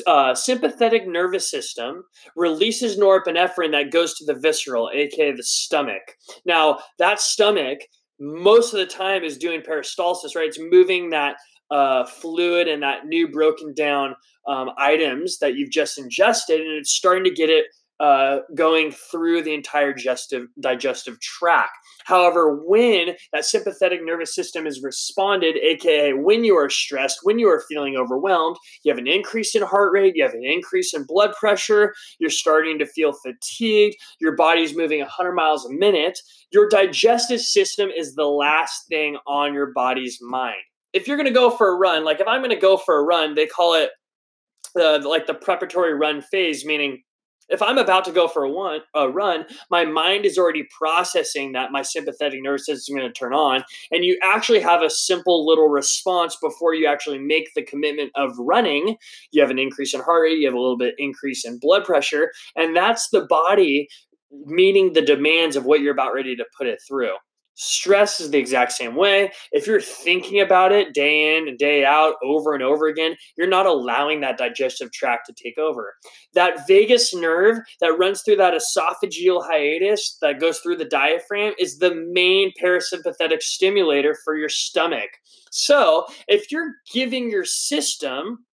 uh, 0.08 0.36
sympathetic 0.36 1.08
nervous 1.08 1.50
system 1.50 2.04
releases 2.36 2.98
norepinephrine 2.98 3.72
that 3.72 3.92
goes 3.92 4.14
to 4.16 4.26
the 4.26 4.40
visceral, 4.40 4.90
aka 4.94 5.32
the 5.32 5.44
stomach. 5.44 6.02
Now, 6.46 6.80
that 7.00 7.20
stomach 7.20 7.80
most 8.20 8.74
of 8.74 8.80
the 8.80 8.86
time 8.86 9.24
is 9.24 9.38
doing 9.38 9.62
peristalsis, 9.62 10.36
right? 10.36 10.48
It's 10.48 10.60
moving 10.60 11.10
that 11.10 11.38
uh, 11.72 12.06
fluid 12.06 12.68
and 12.68 12.84
that 12.84 13.06
new 13.06 13.28
broken 13.28 13.74
down 13.74 14.16
um, 14.48 14.72
items 14.78 15.40
that 15.40 15.56
you've 15.56 15.72
just 15.72 15.98
ingested, 15.98 16.62
and 16.62 16.72
it's 16.72 16.94
starting 16.94 17.24
to 17.24 17.32
get 17.32 17.50
it 17.50 17.66
uh, 18.00 18.40
going 18.56 18.92
through 18.92 19.42
the 19.42 19.54
entire 19.54 19.94
digestive 19.94 20.48
digestive 20.60 21.20
tract. 21.22 21.72
However, 22.06 22.62
when 22.66 23.16
that 23.32 23.46
sympathetic 23.46 24.04
nervous 24.04 24.36
system 24.36 24.68
is 24.68 24.84
responded, 24.84 25.56
aka 25.58 26.12
when 26.14 26.44
you 26.44 26.56
are 26.56 26.70
stressed, 26.70 27.20
when 27.24 27.40
you 27.40 27.48
are 27.48 27.64
feeling 27.70 27.96
overwhelmed, 27.96 28.58
you 28.84 28.92
have 28.92 28.98
an 28.98 29.08
increase 29.08 29.56
in 29.56 29.62
heart 29.62 29.94
rate, 29.94 30.16
you 30.16 30.24
have 30.24 30.34
an 30.34 30.44
increase 30.44 30.94
in 30.94 31.06
blood 31.06 31.34
pressure, 31.40 31.94
you're 32.20 32.30
starting 32.30 32.78
to 32.80 32.86
feel 32.86 33.14
fatigued, 33.14 33.96
your 34.20 34.36
body's 34.36 34.76
moving 34.76 35.00
100 35.00 35.32
miles 35.32 35.66
a 35.66 35.72
minute, 35.72 36.20
your 36.52 36.68
digestive 36.68 37.40
system 37.40 37.90
is 37.90 38.16
the 38.16 38.28
last 38.28 38.88
thing 38.90 39.18
on 39.28 39.54
your 39.54 39.72
body's 39.72 40.20
mind. 40.22 40.62
If 40.92 41.08
you're 41.08 41.18
going 41.18 41.28
to 41.28 41.34
go 41.34 41.50
for 41.50 41.70
a 41.70 41.78
run, 41.78 42.04
like 42.04 42.20
if 42.20 42.28
I'm 42.28 42.42
going 42.42 42.50
to 42.50 42.56
go 42.58 42.76
for 42.76 43.00
a 43.00 43.04
run, 43.04 43.36
they 43.36 43.48
call 43.48 43.76
it 43.76 43.92
uh, 44.80 45.00
like 45.08 45.28
the 45.28 45.34
preparatory 45.34 45.94
run 45.94 46.22
phase, 46.22 46.66
meaning 46.66 47.04
if 47.50 47.62
I'm 47.62 47.78
about 47.78 48.06
to 48.06 48.12
go 48.12 48.28
for 48.28 48.44
a, 48.44 48.50
one, 48.50 48.80
a 48.96 49.10
run, 49.10 49.46
my 49.70 49.86
mind 49.86 50.26
is 50.26 50.38
already 50.38 50.68
processing 50.78 51.52
that 51.52 51.72
my 51.72 51.82
sympathetic 51.82 52.42
nervous 52.42 52.66
system 52.66 52.96
is 52.96 53.02
going 53.02 53.14
to 53.14 53.20
turn 53.20 53.34
on. 53.34 53.64
And 53.92 54.04
you 54.04 54.18
actually 54.24 54.62
have 54.62 54.82
a 54.82 54.90
simple 54.90 55.46
little 55.46 55.68
response 55.68 56.38
before 56.42 56.74
you 56.74 56.88
actually 56.88 57.20
make 57.20 57.54
the 57.54 57.64
commitment 57.64 58.12
of 58.16 58.32
running. 58.40 58.98
You 59.32 59.42
have 59.42 59.52
an 59.52 59.60
increase 59.60 59.94
in 59.94 60.02
heart 60.02 60.24
rate, 60.24 60.40
you 60.40 60.48
have 60.48 60.56
a 60.56 60.60
little 60.60 60.78
bit 60.78 60.96
increase 60.98 61.46
in 61.46 61.60
blood 61.60 61.84
pressure. 61.84 62.32
And 62.56 62.76
that's 62.76 63.10
the 63.10 63.26
body 63.26 63.88
meeting 64.46 64.94
the 64.94 65.02
demands 65.02 65.56
of 65.56 65.66
what 65.66 65.82
you're 65.82 65.94
about 65.94 66.14
ready 66.14 66.36
to 66.36 66.46
put 66.58 66.68
it 66.68 66.80
through. 66.88 67.14
Stress 67.56 68.20
is 68.20 68.32
the 68.32 68.38
exact 68.38 68.72
same 68.72 68.96
way. 68.96 69.32
If 69.52 69.68
you're 69.68 69.82
thinking 69.82 70.42
about 70.42 70.72
it 70.72 70.94
day 70.94 71.38
in 71.38 71.48
and 71.48 71.58
day 71.58 71.86
out 71.86 72.16
over 72.24 72.54
and 72.54 72.64
over 72.64 72.88
again, 72.88 73.16
you're 73.38 73.48
not 73.48 73.68
allowing 73.68 74.22
that 74.22 74.38
digestive 74.38 74.92
tract 74.92 75.28
to 75.28 75.34
take 75.34 75.58
over. 75.58 75.94
That 76.34 76.66
vagus 76.68 77.14
nerve 77.14 77.60
that 77.80 77.98
runs 77.98 78.22
through 78.22 78.38
that 78.38 78.54
esophageal 78.54 79.46
hiatus 79.46 80.18
that 80.22 80.40
goes 80.40 80.60
through 80.60 80.78
the 80.78 80.86
diaphragm 80.86 81.54
is 81.60 81.78
the 81.78 81.94
main 82.12 82.52
parasympathetic 82.62 83.42
stimulator 83.42 84.18
for 84.24 84.36
your 84.36 84.50
stomach. 84.50 85.10
So, 85.52 86.06
if 86.28 86.52
you're 86.52 86.72
giving 86.92 87.30
your 87.30 87.46
system 87.46 88.46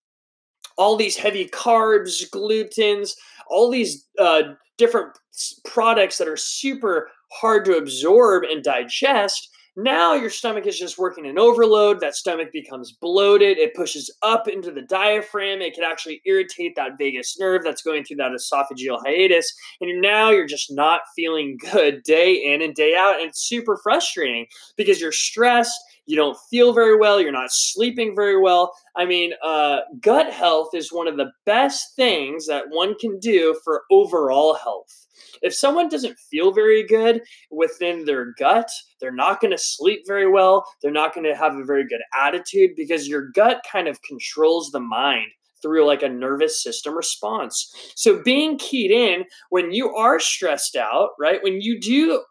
all 0.76 0.96
these 0.96 1.16
heavy 1.16 1.46
carbs, 1.46 2.28
glutens, 2.30 3.12
all 3.48 3.70
these 3.70 4.06
uh, 4.18 4.42
different 4.76 5.18
products 5.64 6.18
that 6.18 6.28
are 6.28 6.36
super 6.36 7.08
hard 7.32 7.64
to 7.66 7.76
absorb 7.76 8.44
and 8.44 8.62
digest. 8.62 9.48
Now 9.76 10.14
your 10.14 10.30
stomach 10.30 10.66
is 10.66 10.78
just 10.78 10.98
working 10.98 11.24
in 11.24 11.38
overload. 11.38 12.00
That 12.00 12.16
stomach 12.16 12.48
becomes 12.52 12.92
bloated. 12.92 13.56
It 13.56 13.74
pushes 13.74 14.14
up 14.22 14.48
into 14.48 14.72
the 14.72 14.82
diaphragm. 14.82 15.62
It 15.62 15.74
can 15.74 15.84
actually 15.84 16.20
irritate 16.26 16.74
that 16.74 16.98
vagus 16.98 17.38
nerve 17.38 17.62
that's 17.62 17.82
going 17.82 18.04
through 18.04 18.16
that 18.16 18.32
esophageal 18.32 18.98
hiatus. 19.06 19.52
And 19.80 20.02
now 20.02 20.30
you're 20.30 20.46
just 20.46 20.72
not 20.72 21.02
feeling 21.14 21.56
good 21.72 22.02
day 22.02 22.34
in 22.34 22.62
and 22.62 22.74
day 22.74 22.96
out. 22.96 23.20
And 23.20 23.28
it's 23.28 23.46
super 23.48 23.78
frustrating 23.82 24.46
because 24.76 25.00
you're 25.00 25.12
stressed. 25.12 25.78
You 26.06 26.16
don't 26.16 26.38
feel 26.50 26.72
very 26.72 26.96
well. 26.96 27.20
You're 27.20 27.32
not 27.32 27.52
sleeping 27.52 28.14
very 28.14 28.38
well. 28.40 28.72
I 28.96 29.04
mean, 29.04 29.32
uh, 29.42 29.80
gut 30.00 30.32
health 30.32 30.70
is 30.74 30.92
one 30.92 31.06
of 31.06 31.16
the 31.16 31.30
best 31.46 31.94
things 31.94 32.46
that 32.46 32.64
one 32.68 32.96
can 32.98 33.18
do 33.18 33.58
for 33.64 33.82
overall 33.90 34.54
health. 34.54 35.06
If 35.42 35.54
someone 35.54 35.88
doesn't 35.88 36.18
feel 36.30 36.52
very 36.52 36.86
good 36.86 37.22
within 37.50 38.04
their 38.04 38.32
gut, 38.38 38.68
they're 39.00 39.12
not 39.12 39.40
going 39.40 39.52
to 39.52 39.58
sleep 39.58 40.02
very 40.06 40.28
well. 40.28 40.66
They're 40.82 40.90
not 40.90 41.14
going 41.14 41.24
to 41.24 41.36
have 41.36 41.54
a 41.54 41.64
very 41.64 41.86
good 41.86 42.02
attitude 42.18 42.72
because 42.76 43.08
your 43.08 43.30
gut 43.30 43.62
kind 43.70 43.88
of 43.88 44.02
controls 44.02 44.70
the 44.70 44.80
mind 44.80 45.30
through 45.62 45.86
like 45.86 46.02
a 46.02 46.08
nervous 46.08 46.62
system 46.62 46.96
response. 46.96 47.92
So 47.94 48.22
being 48.22 48.58
keyed 48.58 48.90
in 48.90 49.24
when 49.50 49.72
you 49.72 49.94
are 49.94 50.18
stressed 50.18 50.76
out, 50.76 51.10
right? 51.18 51.42
When 51.42 51.60
you 51.60 51.78
do 51.78 52.22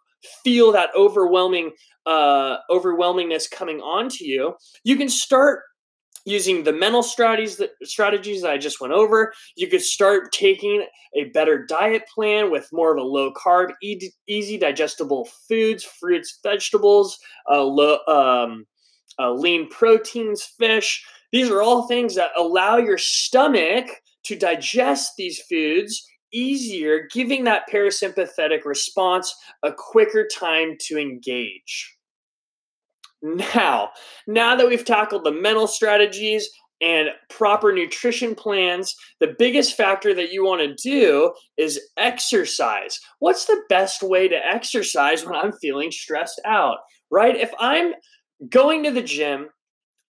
feel 0.43 0.71
that 0.71 0.89
overwhelming 0.95 1.71
uh 2.05 2.57
overwhelmingness 2.69 3.49
coming 3.49 3.81
onto 3.81 4.25
you, 4.25 4.55
you 4.83 4.95
can 4.95 5.09
start 5.09 5.61
using 6.25 6.63
the 6.63 6.73
mental 6.73 7.03
strategies 7.03 7.57
that, 7.57 7.71
strategies 7.83 8.41
that 8.41 8.51
I 8.51 8.57
just 8.57 8.81
went 8.81 8.93
over, 8.93 9.33
you 9.55 9.67
could 9.67 9.81
start 9.81 10.31
taking 10.31 10.85
a 11.15 11.25
better 11.25 11.65
diet 11.65 12.03
plan 12.13 12.51
with 12.51 12.69
more 12.71 12.91
of 12.95 13.01
a 13.01 13.05
low 13.05 13.33
carb, 13.33 13.71
e- 13.81 14.11
easy 14.27 14.57
digestible 14.57 15.27
foods, 15.47 15.83
fruits, 15.83 16.39
vegetables, 16.43 17.17
uh, 17.49 17.63
low, 17.63 17.97
um, 18.07 18.65
uh, 19.17 19.33
lean 19.33 19.69
proteins, 19.69 20.43
fish. 20.43 21.03
These 21.31 21.49
are 21.49 21.61
all 21.61 21.87
things 21.87 22.15
that 22.15 22.31
allow 22.37 22.77
your 22.77 22.97
stomach 22.97 23.87
to 24.23 24.35
digest 24.35 25.13
these 25.17 25.39
foods 25.39 26.05
easier, 26.31 27.07
giving 27.11 27.43
that 27.45 27.69
parasympathetic 27.71 28.65
response 28.65 29.35
a 29.63 29.71
quicker 29.71 30.27
time 30.27 30.75
to 30.81 30.97
engage. 30.97 31.95
Now, 33.21 33.89
now 34.27 34.55
that 34.55 34.67
we've 34.67 34.85
tackled 34.85 35.25
the 35.25 35.31
mental 35.31 35.67
strategies 35.67 36.49
and 36.81 37.09
proper 37.29 37.73
nutrition 37.73 38.35
plans, 38.35 38.95
the 39.19 39.35
biggest 39.37 39.75
factor 39.75 40.13
that 40.13 40.31
you 40.31 40.45
want 40.45 40.61
to 40.61 40.89
do 40.89 41.33
is 41.57 41.79
exercise. 41.97 42.99
What's 43.19 43.45
the 43.45 43.61
best 43.67 44.01
way 44.01 44.29
to 44.29 44.35
exercise 44.37 45.25
when 45.25 45.35
I'm 45.35 45.51
feeling 45.51 45.91
stressed 45.91 46.39
out, 46.45 46.77
right? 47.11 47.35
If 47.35 47.51
I'm 47.59 47.93
going 48.47 48.83
to 48.85 48.91
the 48.91 49.01
gym, 49.01 49.49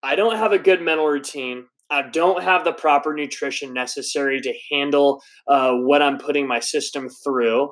I 0.03 0.15
don't 0.15 0.35
have 0.35 0.51
a 0.51 0.59
good 0.59 0.81
mental 0.81 1.07
routine. 1.07 1.65
I 1.89 2.03
don't 2.03 2.43
have 2.43 2.63
the 2.63 2.73
proper 2.73 3.13
nutrition 3.13 3.73
necessary 3.73 4.41
to 4.41 4.53
handle 4.71 5.21
uh, 5.47 5.73
what 5.73 6.01
I'm 6.01 6.17
putting 6.17 6.47
my 6.47 6.59
system 6.59 7.07
through 7.23 7.71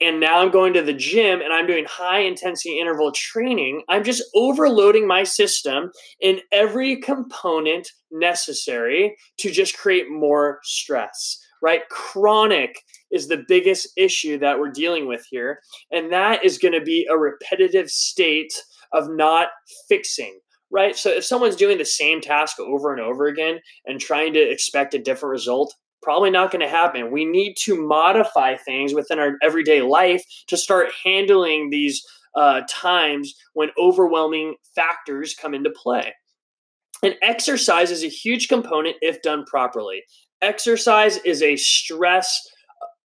and 0.00 0.20
now 0.20 0.40
I'm 0.40 0.50
going 0.50 0.74
to 0.74 0.82
the 0.82 0.92
gym 0.92 1.40
and 1.40 1.52
I'm 1.52 1.66
doing 1.66 1.86
high 1.88 2.20
intensity 2.20 2.78
interval 2.78 3.12
training, 3.12 3.82
I'm 3.88 4.04
just 4.04 4.22
overloading 4.34 5.06
my 5.06 5.22
system 5.22 5.90
in 6.20 6.40
every 6.52 7.00
component 7.00 7.88
necessary 8.10 9.16
to 9.38 9.50
just 9.50 9.76
create 9.76 10.10
more 10.10 10.58
stress, 10.64 11.38
right? 11.62 11.82
Chronic 11.90 12.78
is 13.10 13.28
the 13.28 13.44
biggest 13.48 13.88
issue 13.96 14.38
that 14.38 14.58
we're 14.58 14.70
dealing 14.70 15.06
with 15.06 15.24
here. 15.30 15.60
And 15.90 16.12
that 16.12 16.44
is 16.44 16.58
going 16.58 16.74
to 16.74 16.82
be 16.82 17.06
a 17.10 17.16
repetitive 17.16 17.88
state 17.88 18.52
of 18.92 19.08
not 19.08 19.48
fixing. 19.88 20.38
Right. 20.76 20.94
So 20.94 21.08
if 21.08 21.24
someone's 21.24 21.56
doing 21.56 21.78
the 21.78 21.86
same 21.86 22.20
task 22.20 22.60
over 22.60 22.92
and 22.92 23.00
over 23.00 23.28
again 23.28 23.60
and 23.86 23.98
trying 23.98 24.34
to 24.34 24.40
expect 24.40 24.92
a 24.92 24.98
different 24.98 25.30
result, 25.30 25.74
probably 26.02 26.28
not 26.28 26.50
going 26.50 26.60
to 26.60 26.68
happen. 26.68 27.10
We 27.10 27.24
need 27.24 27.54
to 27.62 27.80
modify 27.80 28.56
things 28.56 28.92
within 28.92 29.18
our 29.18 29.36
everyday 29.42 29.80
life 29.80 30.22
to 30.48 30.56
start 30.58 30.88
handling 31.02 31.70
these 31.70 32.04
uh, 32.36 32.60
times 32.68 33.34
when 33.54 33.70
overwhelming 33.80 34.56
factors 34.74 35.34
come 35.40 35.54
into 35.54 35.70
play. 35.70 36.12
And 37.02 37.14
exercise 37.22 37.90
is 37.90 38.04
a 38.04 38.08
huge 38.08 38.48
component 38.48 38.96
if 39.00 39.22
done 39.22 39.46
properly. 39.46 40.02
Exercise 40.42 41.16
is 41.24 41.40
a 41.42 41.56
stress 41.56 42.46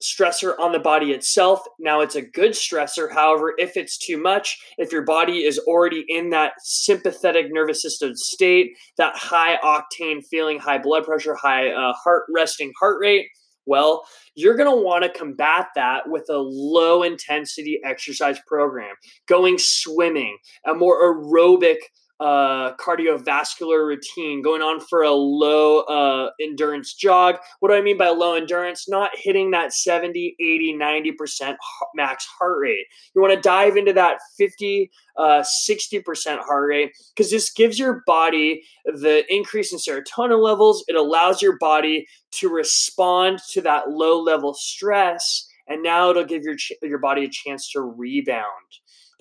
stressor 0.03 0.59
on 0.59 0.73
the 0.73 0.79
body 0.79 1.13
itself. 1.13 1.61
Now, 1.79 2.01
it's 2.01 2.15
a 2.15 2.23
good 2.23 2.53
stressor. 2.53 3.13
However, 3.13 3.55
if 3.59 3.77
it's 3.77 3.99
too 3.99 4.21
much, 4.21 4.59
if 4.79 4.93
your 4.93 5.03
body 5.05 5.45
is 5.45 5.59
already 5.59 6.05
in 6.09 6.31
that 6.31 6.53
sympathetic 6.63 7.47
nervous 7.51 7.83
system 7.83 8.15
state, 8.15 8.71
that 8.97 9.17
high 9.17 9.59
octane 9.59 10.21
feeling, 10.31 10.59
high 10.59 10.79
blood 10.79 11.05
pressure, 11.05 11.35
high 11.35 11.69
uh, 11.71 11.93
heart 11.93 12.25
resting 12.35 12.73
heart 12.81 12.99
rate, 13.01 13.27
well, 13.67 14.05
you're 14.35 14.57
going 14.57 14.71
to 14.71 14.83
want 14.83 15.05
to 15.05 15.19
combat 15.19 15.67
that 15.77 16.09
with 16.09 16.25
a 16.31 16.39
low 16.39 17.03
intensity 17.03 17.79
exercise 17.85 18.41
program, 18.47 18.95
going 19.29 19.59
swimming, 19.59 20.37
a 20.67 20.75
more 20.75 21.01
aerobic 21.01 21.77
uh, 22.21 22.75
cardiovascular 22.77 23.87
routine, 23.87 24.43
going 24.43 24.61
on 24.61 24.79
for 24.79 25.03
a 25.03 25.11
low 25.11 25.81
uh, 25.81 26.31
endurance 26.41 26.95
jog. 26.95 27.37
What 27.61 27.71
do 27.71 27.75
I 27.75 27.81
mean 27.81 27.97
by 27.97 28.09
low 28.09 28.35
endurance? 28.35 28.89
Not 28.89 29.11
hitting 29.15 29.51
that 29.53 29.73
70, 29.73 30.37
80, 30.39 30.77
90% 30.79 31.57
max 31.95 32.27
heart 32.39 32.59
rate. 32.61 32.87
You 33.15 33.23
want 33.23 33.35
to 33.35 33.41
dive 33.41 33.77
into 33.77 33.95
that 33.95 34.19
50, 34.37 34.91
uh, 35.17 35.43
60% 35.69 36.39
heart 36.41 36.69
rate 36.69 36.93
because 37.17 37.31
this 37.31 37.51
gives 37.51 37.79
your 37.79 38.03
body 38.07 38.63
the 38.85 39.25
increase 39.29 39.73
in 39.73 39.79
serotonin 39.79 40.43
levels. 40.43 40.85
It 40.89 40.97
allows 40.97 41.41
your 41.41 41.57
body 41.59 42.07
to 42.33 42.49
respond 42.49 43.41
to 43.53 43.63
that 43.63 43.91
low 43.91 44.21
level 44.21 44.55
stress 44.55 45.47
and 45.71 45.83
now 45.83 46.11
it'll 46.11 46.25
give 46.25 46.43
your 46.43 46.57
your 46.83 46.99
body 46.99 47.25
a 47.25 47.29
chance 47.31 47.71
to 47.73 47.81
rebound. 47.81 48.45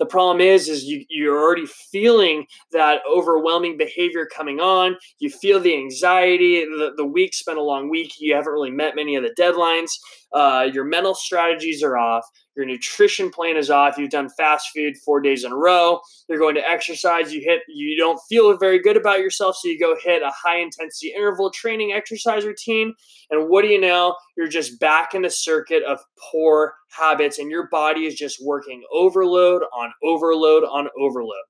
The 0.00 0.06
problem 0.06 0.40
is, 0.40 0.68
is 0.68 0.84
you, 0.84 1.04
you're 1.10 1.38
already 1.38 1.66
feeling 1.66 2.46
that 2.72 3.02
overwhelming 3.08 3.76
behavior 3.76 4.26
coming 4.26 4.58
on. 4.58 4.96
You 5.18 5.28
feel 5.28 5.60
the 5.60 5.76
anxiety. 5.76 6.64
The, 6.64 6.94
the 6.96 7.04
week's 7.04 7.42
been 7.42 7.58
a 7.58 7.62
long 7.62 7.90
week. 7.90 8.14
You 8.18 8.34
haven't 8.34 8.52
really 8.52 8.70
met 8.70 8.96
many 8.96 9.14
of 9.14 9.22
the 9.22 9.34
deadlines. 9.38 9.90
Uh, 10.32 10.68
your 10.72 10.84
mental 10.84 11.14
strategies 11.14 11.82
are 11.82 11.96
off. 11.96 12.24
Your 12.56 12.66
nutrition 12.66 13.30
plan 13.30 13.56
is 13.56 13.70
off. 13.70 13.96
You've 13.98 14.10
done 14.10 14.28
fast 14.36 14.68
food 14.74 14.94
four 15.04 15.20
days 15.20 15.44
in 15.44 15.52
a 15.52 15.56
row. 15.56 16.00
You're 16.28 16.38
going 16.38 16.54
to 16.54 16.68
exercise. 16.68 17.32
You 17.32 17.40
hit. 17.42 17.62
You 17.68 17.96
don't 17.96 18.20
feel 18.28 18.56
very 18.58 18.80
good 18.80 18.96
about 18.96 19.20
yourself, 19.20 19.56
so 19.56 19.68
you 19.68 19.78
go 19.78 19.96
hit 20.02 20.22
a 20.22 20.30
high 20.30 20.58
intensity 20.58 21.12
interval 21.16 21.50
training 21.50 21.92
exercise 21.92 22.44
routine. 22.44 22.94
And 23.30 23.48
what 23.48 23.62
do 23.62 23.68
you 23.68 23.80
know? 23.80 24.16
You're 24.36 24.48
just 24.48 24.78
back 24.78 25.14
in 25.14 25.22
the 25.22 25.30
circuit 25.30 25.82
of 25.84 26.00
poor 26.30 26.74
habits, 26.90 27.38
and 27.38 27.50
your 27.50 27.68
body 27.68 28.06
is 28.06 28.14
just 28.14 28.44
working 28.44 28.82
overload 28.92 29.62
on 29.74 29.92
overload 30.02 30.64
on 30.64 30.88
overload. 30.98 31.44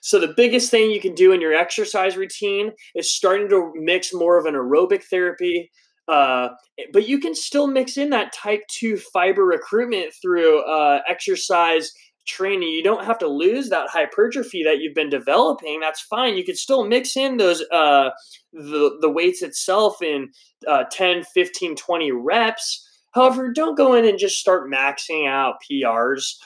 So, 0.00 0.18
the 0.18 0.34
biggest 0.36 0.70
thing 0.70 0.90
you 0.90 1.00
can 1.00 1.14
do 1.14 1.32
in 1.32 1.40
your 1.40 1.54
exercise 1.54 2.16
routine 2.16 2.72
is 2.94 3.14
starting 3.14 3.48
to 3.50 3.72
mix 3.76 4.12
more 4.12 4.36
of 4.36 4.46
an 4.46 4.54
aerobic 4.54 5.04
therapy. 5.04 5.70
Uh, 6.08 6.48
but 6.92 7.08
you 7.08 7.18
can 7.18 7.34
still 7.34 7.66
mix 7.66 7.96
in 7.96 8.10
that 8.10 8.32
type 8.32 8.62
2 8.68 8.96
fiber 8.96 9.44
recruitment 9.44 10.12
through 10.20 10.62
uh, 10.62 11.00
exercise 11.08 11.92
training. 12.26 12.68
You 12.68 12.82
don't 12.82 13.04
have 13.04 13.18
to 13.18 13.28
lose 13.28 13.68
that 13.68 13.88
hypertrophy 13.88 14.62
that 14.64 14.78
you've 14.78 14.94
been 14.94 15.10
developing. 15.10 15.80
That's 15.80 16.00
fine. 16.02 16.36
You 16.36 16.44
can 16.44 16.56
still 16.56 16.84
mix 16.86 17.16
in 17.16 17.36
those 17.36 17.62
uh, 17.72 18.10
the, 18.52 18.98
the 19.00 19.10
weights 19.10 19.42
itself 19.42 20.02
in 20.02 20.30
uh, 20.68 20.84
10, 20.90 21.24
15, 21.34 21.76
20 21.76 22.12
reps. 22.12 22.88
However, 23.12 23.52
don't 23.52 23.76
go 23.76 23.94
in 23.94 24.06
and 24.06 24.18
just 24.18 24.38
start 24.38 24.70
maxing 24.70 25.28
out 25.28 25.56
PRs 25.70 26.36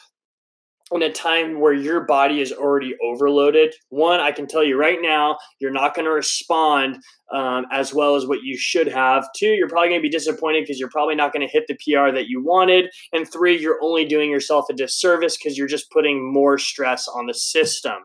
in 0.93 1.03
a 1.03 1.13
time 1.13 1.61
where 1.61 1.73
your 1.73 2.01
body 2.01 2.41
is 2.41 2.53
already 2.53 2.95
overloaded. 3.03 3.75
One, 3.89 4.21
I 4.21 4.31
can 4.31 4.47
tell 4.47 4.63
you 4.63 4.79
right 4.79 4.99
now, 5.01 5.37
you're 5.59 5.73
not 5.73 5.95
going 5.95 6.05
to 6.05 6.13
respond 6.13 6.99
um, 7.35 7.67
as 7.73 7.93
well 7.93 8.15
as 8.15 8.27
what 8.27 8.43
you 8.43 8.57
should 8.57 8.87
have. 8.87 9.29
Two, 9.37 9.49
you're 9.49 9.69
probably 9.69 9.89
going 9.89 10.01
to 10.01 10.09
be 10.09 10.09
disappointed 10.09 10.63
because 10.63 10.79
you're 10.79 10.91
probably 10.91 11.17
not 11.17 11.33
going 11.33 11.47
to 11.47 11.53
hit 11.53 11.65
the 11.67 11.75
PR 11.75 12.15
that 12.15 12.29
you 12.29 12.43
wanted. 12.43 12.89
And 13.13 13.31
three, 13.31 13.59
you're 13.59 13.83
only 13.83 14.05
doing 14.05 14.31
yourself 14.31 14.67
a 14.71 14.75
disservice 14.75 15.37
because 15.37 15.59
you're 15.59 15.67
just 15.67 15.91
putting 15.91 16.33
more 16.33 16.57
stress 16.57 17.09
on 17.09 17.27
the 17.27 17.35
system. 17.35 17.97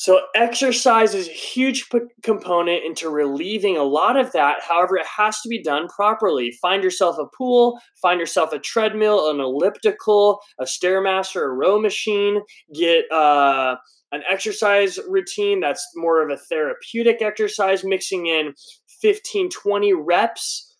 So, 0.00 0.20
exercise 0.36 1.12
is 1.12 1.26
a 1.26 1.32
huge 1.32 1.88
p- 1.90 1.98
component 2.22 2.84
into 2.84 3.10
relieving 3.10 3.76
a 3.76 3.82
lot 3.82 4.16
of 4.16 4.30
that. 4.30 4.58
However, 4.62 4.96
it 4.96 5.06
has 5.06 5.40
to 5.40 5.48
be 5.48 5.60
done 5.60 5.88
properly. 5.88 6.52
Find 6.62 6.84
yourself 6.84 7.16
a 7.18 7.26
pool, 7.36 7.80
find 8.00 8.20
yourself 8.20 8.52
a 8.52 8.60
treadmill, 8.60 9.28
an 9.28 9.40
elliptical, 9.40 10.38
a 10.60 10.66
Stairmaster, 10.66 11.42
a 11.42 11.48
row 11.48 11.80
machine. 11.80 12.42
Get 12.72 13.10
uh, 13.10 13.74
an 14.12 14.22
exercise 14.30 15.00
routine 15.08 15.58
that's 15.58 15.84
more 15.96 16.22
of 16.22 16.30
a 16.30 16.40
therapeutic 16.48 17.20
exercise, 17.20 17.82
mixing 17.82 18.26
in 18.26 18.54
15, 19.02 19.50
20 19.50 19.94
reps 19.94 20.76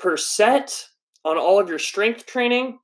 per 0.00 0.16
set 0.16 0.84
on 1.24 1.38
all 1.38 1.60
of 1.60 1.68
your 1.68 1.78
strength 1.78 2.26
training 2.26 2.80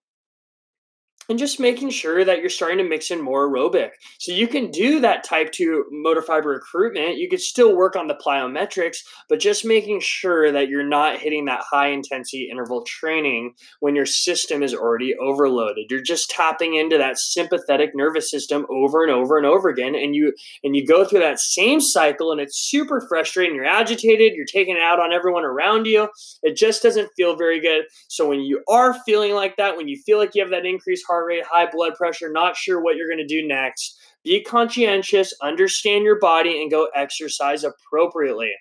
and 1.28 1.38
just 1.38 1.60
making 1.60 1.90
sure 1.90 2.24
that 2.24 2.40
you're 2.40 2.50
starting 2.50 2.78
to 2.78 2.84
mix 2.84 3.10
in 3.10 3.20
more 3.20 3.48
aerobic. 3.48 3.90
So 4.18 4.32
you 4.32 4.46
can 4.46 4.70
do 4.70 5.00
that 5.00 5.24
type 5.24 5.52
2 5.52 5.86
motor 5.90 6.22
fiber 6.22 6.50
recruitment. 6.50 7.18
You 7.18 7.28
could 7.28 7.40
still 7.40 7.76
work 7.76 7.96
on 7.96 8.06
the 8.06 8.14
plyometrics, 8.14 8.98
but 9.28 9.40
just 9.40 9.64
making 9.64 10.00
sure 10.00 10.52
that 10.52 10.68
you're 10.68 10.86
not 10.86 11.18
hitting 11.18 11.46
that 11.46 11.64
high 11.68 11.88
intensity 11.88 12.48
interval 12.50 12.84
training 12.84 13.54
when 13.80 13.94
your 13.96 14.06
system 14.06 14.62
is 14.62 14.74
already 14.74 15.14
overloaded. 15.16 15.86
You're 15.90 16.02
just 16.02 16.30
tapping 16.30 16.76
into 16.76 16.98
that 16.98 17.18
sympathetic 17.18 17.90
nervous 17.94 18.30
system 18.30 18.66
over 18.70 19.02
and 19.02 19.12
over 19.12 19.36
and 19.36 19.46
over 19.46 19.68
again 19.68 19.94
and 19.94 20.14
you 20.14 20.32
and 20.62 20.76
you 20.76 20.86
go 20.86 21.04
through 21.04 21.20
that 21.20 21.40
same 21.40 21.80
cycle 21.80 22.32
and 22.32 22.40
it's 22.40 22.56
super 22.56 23.04
frustrating. 23.08 23.54
You're 23.54 23.64
agitated, 23.64 24.34
you're 24.34 24.46
taking 24.46 24.76
it 24.76 24.82
out 24.82 25.00
on 25.00 25.12
everyone 25.12 25.44
around 25.44 25.86
you. 25.86 26.08
It 26.42 26.56
just 26.56 26.82
doesn't 26.82 27.10
feel 27.16 27.36
very 27.36 27.60
good. 27.60 27.84
So 28.08 28.28
when 28.28 28.40
you 28.40 28.62
are 28.68 28.94
feeling 29.04 29.34
like 29.34 29.56
that, 29.56 29.76
when 29.76 29.88
you 29.88 30.00
feel 30.04 30.18
like 30.18 30.34
you 30.34 30.42
have 30.42 30.50
that 30.50 30.66
increased 30.66 31.04
heart 31.08 31.15
heart 31.16 31.26
rate, 31.26 31.44
high 31.48 31.68
blood 31.70 31.94
pressure, 31.94 32.30
not 32.30 32.56
sure 32.56 32.82
what 32.82 32.96
you're 32.96 33.08
going 33.08 33.26
to 33.26 33.26
do 33.26 33.46
next. 33.46 33.98
Be 34.22 34.42
conscientious, 34.42 35.32
understand 35.40 36.04
your 36.04 36.18
body, 36.18 36.60
and 36.60 36.70
go 36.70 36.88
exercise 36.94 37.64
appropriately. 37.64 38.52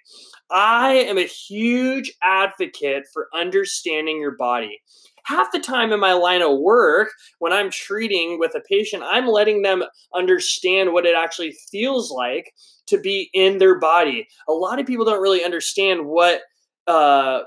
I 0.50 0.94
am 0.94 1.18
a 1.18 1.24
huge 1.24 2.14
advocate 2.22 3.04
for 3.12 3.28
understanding 3.34 4.20
your 4.20 4.38
body. 4.38 4.80
Half 5.26 5.52
the 5.52 5.60
time 5.60 5.92
in 5.92 6.00
my 6.00 6.14
line 6.14 6.44
of 6.44 6.60
work, 6.60 7.10
when 7.40 7.52
I'm 7.52 7.72
treating 7.72 8.38
with 8.40 8.54
a 8.56 8.62
patient, 8.70 9.04
I'm 9.04 9.28
letting 9.28 9.64
them 9.64 9.84
understand 10.14 10.94
what 10.94 11.08
it 11.08 11.16
actually 11.16 11.56
feels 11.72 12.12
like 12.12 12.54
to 12.88 13.00
be 13.00 13.32
in 13.34 13.58
their 13.58 13.80
body. 13.80 14.28
A 14.48 14.54
lot 14.54 14.80
of 14.80 14.86
people 14.86 15.04
don't 15.04 15.22
really 15.22 15.44
understand 15.44 16.06
what 16.06 16.41
uh, 16.86 17.39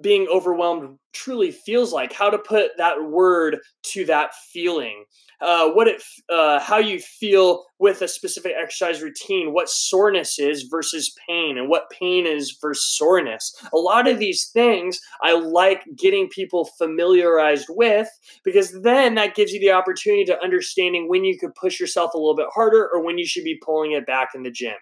being 0.00 0.26
overwhelmed 0.32 0.98
truly 1.12 1.50
feels 1.50 1.92
like 1.92 2.12
how 2.12 2.30
to 2.30 2.38
put 2.38 2.70
that 2.78 3.10
word 3.10 3.58
to 3.82 4.04
that 4.06 4.30
feeling. 4.52 5.04
Uh, 5.40 5.70
what 5.70 5.86
it 5.86 6.02
uh, 6.32 6.58
how 6.58 6.78
you 6.78 6.98
feel 6.98 7.64
with 7.78 8.02
a 8.02 8.08
specific 8.08 8.52
exercise 8.60 9.00
routine 9.00 9.52
what 9.52 9.68
soreness 9.68 10.38
is 10.38 10.64
versus 10.64 11.14
pain 11.28 11.56
and 11.56 11.68
what 11.68 11.88
pain 11.90 12.26
is 12.26 12.58
versus 12.60 12.96
soreness. 12.96 13.54
A 13.72 13.78
lot 13.78 14.08
of 14.08 14.18
these 14.18 14.50
things 14.52 15.00
i 15.22 15.32
like 15.32 15.84
getting 15.96 16.28
people 16.28 16.68
familiarized 16.78 17.66
with 17.68 18.08
because 18.44 18.80
then 18.82 19.14
that 19.14 19.34
gives 19.34 19.52
you 19.52 19.60
the 19.60 19.70
opportunity 19.70 20.24
to 20.24 20.42
understanding 20.42 21.08
when 21.08 21.24
you 21.24 21.38
could 21.38 21.54
push 21.54 21.78
yourself 21.78 22.12
a 22.14 22.18
little 22.18 22.36
bit 22.36 22.46
harder 22.52 22.88
or 22.92 23.02
when 23.04 23.18
you 23.18 23.26
should 23.26 23.44
be 23.44 23.60
pulling 23.64 23.92
it 23.92 24.06
back 24.06 24.30
in 24.34 24.42
the 24.42 24.50
gym 24.50 24.74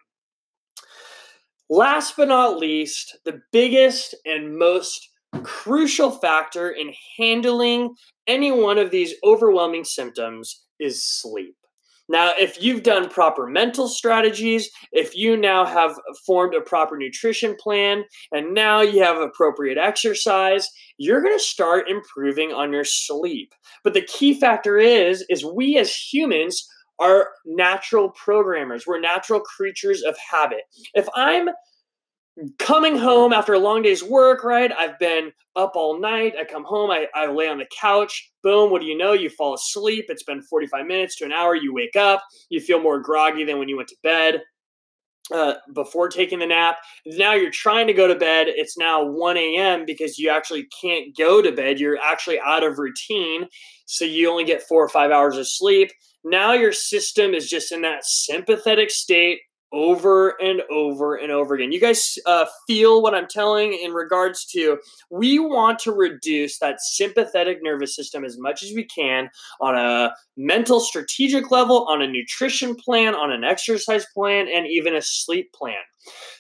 Last 1.69 2.17
but 2.17 2.29
not 2.29 2.59
least, 2.59 3.19
the 3.25 3.41
biggest 3.51 4.15
and 4.25 4.57
most 4.57 5.09
crucial 5.43 6.11
factor 6.11 6.71
in 6.71 6.93
handling 7.19 7.95
any 8.27 8.53
one 8.53 8.79
of 8.79 8.91
these 8.91 9.15
overwhelming 9.25 9.85
symptoms 9.85 10.63
is 10.79 11.03
sleep. 11.03 11.57
Now, 12.09 12.33
if 12.39 12.63
you've 12.63 12.85
done 12.85 13.09
proper 13.09 13.49
mental 13.49 13.89
strategies, 13.89 14.71
if 14.93 15.17
you 15.17 15.37
now 15.37 15.65
have 15.65 15.99
formed 16.25 16.55
a 16.55 16.61
proper 16.61 16.97
nutrition 16.97 17.57
plan, 17.59 18.05
and 18.31 18.55
now 18.55 18.81
you 18.81 19.03
have 19.03 19.17
appropriate 19.17 19.77
exercise, 19.77 20.69
you're 20.99 21.21
going 21.21 21.37
to 21.37 21.43
start 21.43 21.91
improving 21.91 22.53
on 22.53 22.73
your 22.73 22.85
sleep. 22.85 23.53
But 23.83 23.95
the 23.95 24.03
key 24.03 24.39
factor 24.39 24.79
is 24.79 25.25
is 25.29 25.45
we 25.45 25.77
as 25.79 25.93
humans 25.93 26.65
are 26.99 27.31
natural 27.45 28.11
programmers. 28.11 28.87
We're 28.87 29.01
natural 29.01 29.41
creatures 29.41 30.03
of 30.03 30.17
habit. 30.19 30.63
If 30.95 31.09
I'm 31.15 31.49
coming 32.59 32.97
home 32.97 33.33
after 33.33 33.55
a 33.55 33.59
long 33.59 33.83
day's 33.83 34.03
work, 34.03 34.45
right? 34.45 34.71
I've 34.77 34.99
been 34.99 35.33
up 35.55 35.73
all 35.75 35.99
night. 35.99 36.35
I 36.39 36.45
come 36.45 36.65
home, 36.65 36.91
I, 36.91 37.07
I 37.15 37.27
lay 37.31 37.49
on 37.49 37.59
the 37.59 37.67
couch. 37.79 38.31
Boom, 38.43 38.71
what 38.71 38.83
do 38.83 38.87
you 38.87 38.97
know? 38.97 39.13
You 39.15 39.31
fall 39.31 39.55
asleep. 39.55 40.07
It's 40.09 40.23
been 40.23 40.43
45 40.43 40.87
minutes 40.87 41.17
to 41.17 41.25
an 41.25 41.33
hour. 41.33 41.55
You 41.55 41.73
wake 41.73 41.97
up. 41.97 42.23
You 42.51 42.61
feel 42.61 42.81
more 42.81 43.01
groggy 43.01 43.45
than 43.45 43.59
when 43.59 43.69
you 43.69 43.77
went 43.77 43.89
to 43.89 43.97
bed. 44.03 44.43
Uh, 45.35 45.55
before 45.75 46.09
taking 46.09 46.39
the 46.39 46.47
nap. 46.47 46.77
Now 47.05 47.35
you're 47.35 47.51
trying 47.51 47.89
to 47.89 47.93
go 47.93 48.07
to 48.07 48.15
bed. 48.15 48.47
It's 48.49 48.79
now 48.79 49.05
1 49.05 49.37
a.m. 49.37 49.85
because 49.85 50.21
you 50.21 50.31
actually 50.31 50.69
can't 50.81 51.17
go 51.17 51.43
to 51.43 51.51
bed. 51.51 51.81
You're 51.81 51.99
actually 52.01 52.39
out 52.39 52.63
of 52.63 52.79
routine. 52.79 53.49
So 53.87 54.05
you 54.05 54.31
only 54.31 54.45
get 54.45 54.63
four 54.63 54.85
or 54.85 54.89
five 54.89 55.11
hours 55.11 55.37
of 55.37 55.49
sleep. 55.49 55.91
Now 56.23 56.53
your 56.53 56.73
system 56.73 57.35
is 57.35 57.51
just 57.51 57.73
in 57.73 57.83
that 57.83 58.05
sympathetic 58.05 58.89
state 58.89 59.41
over 59.77 60.31
and 60.41 60.63
over 60.71 61.17
and 61.17 61.31
over 61.31 61.55
again. 61.55 61.71
You 61.71 61.79
guys 61.79 62.19
uh, 62.25 62.47
feel 62.67 63.03
what 63.03 63.15
I'm 63.15 63.29
telling 63.29 63.75
in 63.75 63.93
regards 63.93 64.47
to 64.47 64.79
we 65.11 65.39
want 65.39 65.79
to 65.81 65.93
reduce 65.93 66.59
that 66.61 66.81
sympathetic 66.81 67.59
nervous 67.63 67.95
system 67.95 68.25
as 68.25 68.39
much 68.39 68.63
as 68.63 68.73
we 68.73 68.85
can 68.85 69.29
on 69.61 69.77
a 69.77 70.15
mental 70.39 70.81
strategic 70.81 71.51
level, 71.51 71.87
on 71.91 72.01
a 72.01 72.07
nutrition 72.07 72.75
plan, 72.75 73.15
on 73.15 73.31
an 73.31 73.45
exercise 73.45 74.07
plan, 74.15 74.49
and 74.49 74.67
even 74.67 74.97
a 74.97 75.03
sleep 75.03 75.53
plan. 75.53 75.75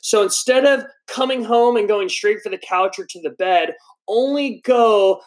So 0.01 0.22
instead 0.22 0.64
of 0.64 0.87
coming 1.07 1.44
home 1.44 1.77
and 1.77 1.87
going 1.87 2.09
straight 2.09 2.40
for 2.42 2.49
the 2.49 2.59
couch 2.59 2.99
or 2.99 3.05
to 3.05 3.20
the 3.20 3.31
bed, 3.31 3.75
only 4.09 4.62
go 4.64 5.20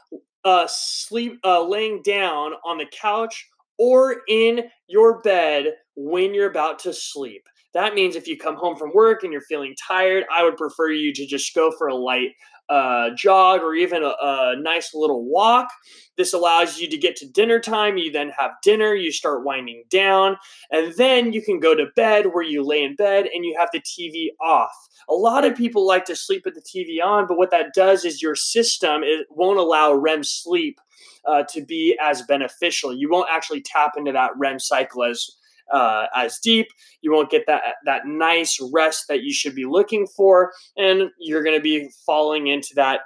uh, 0.44 0.66
sleep, 0.68 1.38
uh, 1.44 1.64
laying 1.64 2.02
down 2.02 2.54
on 2.66 2.80
the 2.80 2.88
couch 2.92 3.48
or 3.78 4.22
in 4.28 4.64
your 4.88 5.22
bed 5.22 5.76
when 5.96 6.34
you're 6.34 6.50
about 6.50 6.80
to 6.80 6.94
sleep. 6.94 7.48
That 7.74 7.94
means 7.94 8.16
if 8.16 8.28
you 8.28 8.38
come 8.38 8.56
home 8.56 8.76
from 8.76 8.92
work 8.94 9.24
and 9.24 9.32
you're 9.32 9.42
feeling 9.42 9.76
tired, 9.88 10.26
I 10.34 10.44
would 10.44 10.58
prefer 10.58 10.90
you 10.90 11.14
to 11.14 11.26
just 11.26 11.54
go 11.54 11.72
for 11.78 11.88
a 11.88 11.96
light 11.96 12.32
uh, 12.70 13.10
jog 13.16 13.62
or 13.62 13.74
even 13.74 14.04
a, 14.04 14.14
a, 14.22 14.56
nice 14.60 14.94
little 14.94 15.26
walk. 15.26 15.70
This 16.18 16.34
allows 16.34 16.78
you 16.78 16.88
to 16.90 16.98
get 16.98 17.16
to 17.18 17.28
dinner 17.28 17.60
time. 17.60 17.98
You 17.98 18.12
then 18.12 18.32
have 18.38 18.52
dinner, 18.62 18.94
you 18.94 19.12
start 19.12 19.44
winding 19.44 19.86
down, 19.90 20.38
and 20.70 20.94
then 20.96 21.34
you 21.34 21.42
can 21.42 21.60
go 21.60 21.74
to 21.74 21.88
bed 21.96 22.28
where 22.28 22.44
you 22.44 22.64
lay 22.64 22.84
in 22.84 22.96
bed 22.96 23.28
and 23.34 23.44
you 23.44 23.56
have 23.58 23.70
the 23.74 23.82
TV 23.82 24.28
off. 24.40 24.72
A 25.10 25.14
lot 25.14 25.46
of 25.46 25.58
people 25.58 25.88
like 25.88 26.06
to 26.06 26.16
sleep 26.16 26.44
with 26.46 26.54
the 26.54 26.62
TV 26.62 27.04
on, 27.04 27.26
but 27.26 27.38
what 27.38 27.50
that 27.50 27.74
does 27.74 28.06
is 28.06 28.22
your 28.22 28.36
system 28.36 29.02
it 29.04 29.26
won't 29.32 29.58
allow 29.58 29.94
REM 29.94 30.24
sleep 30.24 30.80
uh, 31.26 31.44
to 31.50 31.66
be 31.66 31.98
as 32.00 32.22
beneficial. 32.24 32.94
You 32.94 33.10
won't 33.10 33.30
actually 33.32 33.62
tap 33.62 33.94
into 33.98 34.12
that 34.12 34.32
REM 34.38 34.60
cycle 34.60 35.04
as 35.06 35.28
uh, 35.72 36.08
as 36.16 36.40
deep. 36.40 36.68
You 37.02 37.12
won't 37.12 37.32
get 37.32 37.46
that 37.48 37.62
that 37.86 38.06
nice 38.06 38.60
rest 38.74 39.06
that 39.10 39.24
you 39.24 39.34
should 39.34 39.56
be 39.56 39.66
looking 39.66 40.08
for, 40.08 40.52
and 40.78 41.10
you're 41.20 41.44
going 41.44 41.58
to 41.58 41.62
be 41.62 41.90
falling 42.06 42.48
into 42.48 42.70
that 42.76 43.02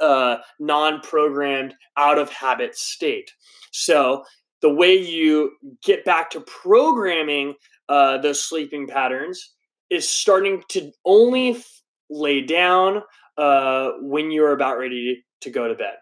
uh, 0.00 0.38
non-programmed, 0.58 1.74
out 1.96 2.18
of 2.18 2.30
habit 2.30 2.76
state. 2.76 3.30
So 3.70 4.24
the 4.62 4.72
way 4.72 4.94
you 4.94 5.52
get 5.82 6.04
back 6.04 6.30
to 6.30 6.40
programming 6.40 7.54
uh, 7.88 8.18
those 8.18 8.42
sleeping 8.42 8.86
patterns 8.86 9.54
is 9.90 10.08
starting 10.08 10.62
to 10.70 10.90
only 11.04 11.50
f- 11.50 11.82
lay 12.08 12.40
down 12.40 13.02
uh, 13.36 13.90
when 14.00 14.30
you're 14.30 14.52
about 14.52 14.78
ready 14.78 15.22
to 15.42 15.50
go 15.50 15.68
to 15.68 15.74
bed. 15.74 15.96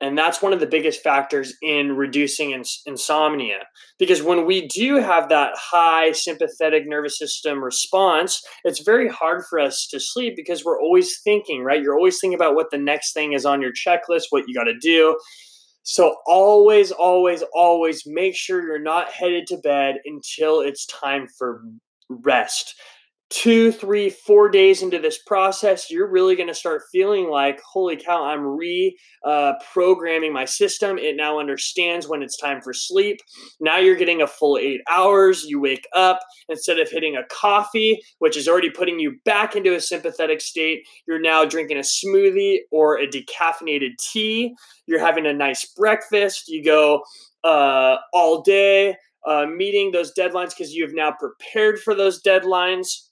And 0.00 0.16
that's 0.16 0.40
one 0.40 0.52
of 0.52 0.60
the 0.60 0.66
biggest 0.66 1.02
factors 1.02 1.54
in 1.60 1.96
reducing 1.96 2.52
ins- 2.52 2.82
insomnia. 2.86 3.66
Because 3.98 4.22
when 4.22 4.46
we 4.46 4.68
do 4.68 4.96
have 4.96 5.28
that 5.28 5.54
high 5.56 6.12
sympathetic 6.12 6.84
nervous 6.86 7.18
system 7.18 7.62
response, 7.64 8.40
it's 8.64 8.80
very 8.80 9.08
hard 9.08 9.44
for 9.50 9.58
us 9.58 9.88
to 9.90 9.98
sleep 9.98 10.34
because 10.36 10.64
we're 10.64 10.80
always 10.80 11.20
thinking, 11.22 11.64
right? 11.64 11.82
You're 11.82 11.96
always 11.96 12.20
thinking 12.20 12.36
about 12.36 12.54
what 12.54 12.70
the 12.70 12.78
next 12.78 13.12
thing 13.12 13.32
is 13.32 13.44
on 13.44 13.60
your 13.60 13.72
checklist, 13.72 14.24
what 14.30 14.44
you 14.46 14.54
got 14.54 14.64
to 14.64 14.78
do. 14.78 15.18
So 15.82 16.16
always, 16.26 16.92
always, 16.92 17.42
always 17.54 18.02
make 18.06 18.36
sure 18.36 18.62
you're 18.62 18.78
not 18.78 19.10
headed 19.10 19.46
to 19.48 19.56
bed 19.56 19.96
until 20.04 20.60
it's 20.60 20.86
time 20.86 21.26
for 21.38 21.62
rest 22.08 22.74
two, 23.30 23.70
three, 23.70 24.08
four 24.08 24.48
days 24.48 24.82
into 24.82 24.98
this 24.98 25.18
process, 25.18 25.90
you're 25.90 26.10
really 26.10 26.34
going 26.34 26.48
to 26.48 26.54
start 26.54 26.82
feeling 26.90 27.28
like, 27.28 27.60
holy 27.60 27.96
cow, 27.96 28.24
I'm 28.24 28.40
re 28.40 28.96
uh, 29.24 29.52
my 30.32 30.44
system. 30.46 30.98
It 30.98 31.16
now 31.16 31.38
understands 31.38 32.08
when 32.08 32.22
it's 32.22 32.36
time 32.36 32.62
for 32.62 32.72
sleep. 32.72 33.18
Now 33.60 33.78
you're 33.78 33.96
getting 33.96 34.22
a 34.22 34.26
full 34.26 34.56
eight 34.56 34.80
hours. 34.90 35.44
You 35.44 35.60
wake 35.60 35.86
up 35.94 36.20
instead 36.48 36.78
of 36.78 36.90
hitting 36.90 37.16
a 37.16 37.24
coffee, 37.30 38.00
which 38.18 38.36
is 38.36 38.48
already 38.48 38.70
putting 38.70 38.98
you 38.98 39.16
back 39.24 39.54
into 39.56 39.74
a 39.74 39.80
sympathetic 39.80 40.40
state. 40.40 40.80
You're 41.06 41.20
now 41.20 41.44
drinking 41.44 41.76
a 41.76 41.80
smoothie 41.80 42.60
or 42.70 42.98
a 42.98 43.06
decaffeinated 43.06 43.98
tea. 43.98 44.54
You're 44.86 45.00
having 45.00 45.26
a 45.26 45.34
nice 45.34 45.66
breakfast. 45.76 46.48
You 46.48 46.64
go 46.64 47.02
uh, 47.44 47.96
all 48.12 48.42
day. 48.42 48.96
Uh, 49.26 49.44
meeting 49.44 49.90
those 49.90 50.14
deadlines 50.14 50.50
because 50.50 50.72
you 50.72 50.86
have 50.86 50.94
now 50.94 51.12
prepared 51.12 51.78
for 51.78 51.94
those 51.94 52.22
deadlines 52.22 53.07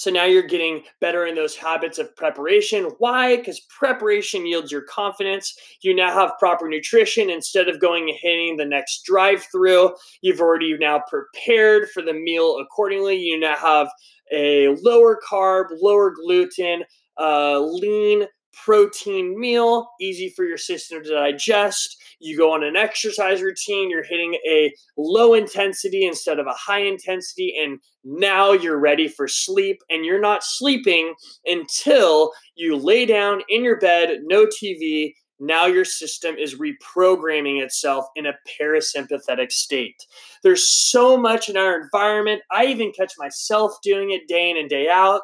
so 0.00 0.10
now 0.10 0.24
you're 0.24 0.42
getting 0.42 0.82
better 1.02 1.26
in 1.26 1.34
those 1.34 1.54
habits 1.54 1.98
of 1.98 2.16
preparation. 2.16 2.84
Why? 3.00 3.36
Because 3.36 3.60
preparation 3.68 4.46
yields 4.46 4.72
your 4.72 4.80
confidence. 4.80 5.54
You 5.82 5.94
now 5.94 6.10
have 6.14 6.38
proper 6.38 6.70
nutrition 6.70 7.28
instead 7.28 7.68
of 7.68 7.82
going 7.82 8.08
and 8.08 8.18
hitting 8.18 8.56
the 8.56 8.64
next 8.64 9.04
drive 9.04 9.44
through. 9.52 9.94
You've 10.22 10.40
already 10.40 10.74
now 10.78 11.02
prepared 11.06 11.90
for 11.90 12.00
the 12.00 12.14
meal 12.14 12.56
accordingly. 12.62 13.16
You 13.18 13.38
now 13.38 13.56
have 13.56 13.90
a 14.32 14.68
lower 14.82 15.20
carb, 15.30 15.66
lower 15.82 16.14
gluten, 16.14 16.84
uh, 17.18 17.60
lean 17.60 18.26
protein 18.52 19.38
meal, 19.38 19.88
easy 20.00 20.28
for 20.30 20.44
your 20.44 20.58
system 20.58 21.02
to 21.02 21.10
digest. 21.10 21.96
You 22.18 22.36
go 22.36 22.52
on 22.52 22.64
an 22.64 22.76
exercise 22.76 23.42
routine, 23.42 23.90
you're 23.90 24.04
hitting 24.04 24.34
a 24.48 24.72
low 24.96 25.34
intensity 25.34 26.04
instead 26.06 26.38
of 26.38 26.46
a 26.46 26.52
high 26.52 26.82
intensity, 26.82 27.54
and 27.62 27.78
now 28.04 28.52
you're 28.52 28.78
ready 28.78 29.08
for 29.08 29.28
sleep. 29.28 29.78
And 29.88 30.04
you're 30.04 30.20
not 30.20 30.44
sleeping 30.44 31.14
until 31.46 32.32
you 32.54 32.76
lay 32.76 33.06
down 33.06 33.42
in 33.48 33.64
your 33.64 33.78
bed, 33.78 34.20
no 34.24 34.46
TV. 34.46 35.14
Now 35.42 35.64
your 35.64 35.86
system 35.86 36.36
is 36.36 36.56
reprogramming 36.56 37.62
itself 37.62 38.04
in 38.14 38.26
a 38.26 38.34
parasympathetic 38.60 39.50
state. 39.50 39.96
There's 40.42 40.68
so 40.68 41.16
much 41.16 41.48
in 41.48 41.56
our 41.56 41.80
environment. 41.80 42.42
I 42.50 42.66
even 42.66 42.92
catch 42.92 43.14
myself 43.18 43.72
doing 43.82 44.10
it 44.10 44.28
day 44.28 44.50
in 44.50 44.58
and 44.58 44.68
day 44.68 44.88
out 44.88 45.22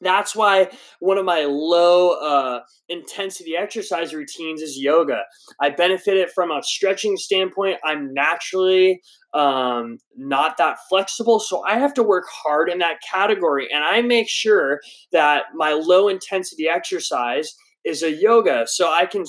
that's 0.00 0.36
why 0.36 0.68
one 1.00 1.18
of 1.18 1.24
my 1.24 1.44
low 1.48 2.12
uh, 2.12 2.60
intensity 2.88 3.56
exercise 3.56 4.14
routines 4.14 4.62
is 4.62 4.78
yoga. 4.78 5.22
I 5.60 5.70
benefit 5.70 6.16
it 6.16 6.30
from 6.34 6.50
a 6.50 6.62
stretching 6.62 7.16
standpoint. 7.16 7.78
I'm 7.84 8.14
naturally 8.14 9.00
um, 9.34 9.98
not 10.16 10.56
that 10.58 10.78
flexible, 10.88 11.40
so 11.40 11.64
I 11.64 11.78
have 11.78 11.94
to 11.94 12.02
work 12.02 12.26
hard 12.30 12.70
in 12.70 12.78
that 12.78 12.98
category. 13.10 13.68
And 13.72 13.82
I 13.82 14.02
make 14.02 14.28
sure 14.28 14.80
that 15.12 15.44
my 15.54 15.72
low 15.72 16.08
intensity 16.08 16.68
exercise 16.68 17.54
is 17.84 18.02
a 18.02 18.12
yoga 18.12 18.66
so 18.66 18.90
I 18.92 19.06
can 19.06 19.24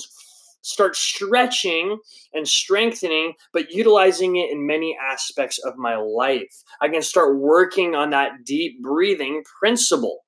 start 0.62 0.94
stretching 0.94 1.98
and 2.32 2.46
strengthening, 2.46 3.32
but 3.52 3.70
utilizing 3.70 4.36
it 4.36 4.50
in 4.50 4.66
many 4.66 4.96
aspects 5.10 5.58
of 5.58 5.76
my 5.76 5.96
life. 5.96 6.62
I 6.80 6.88
can 6.88 7.02
start 7.02 7.38
working 7.38 7.94
on 7.94 8.10
that 8.10 8.44
deep 8.44 8.82
breathing 8.82 9.42
principle. 9.58 10.20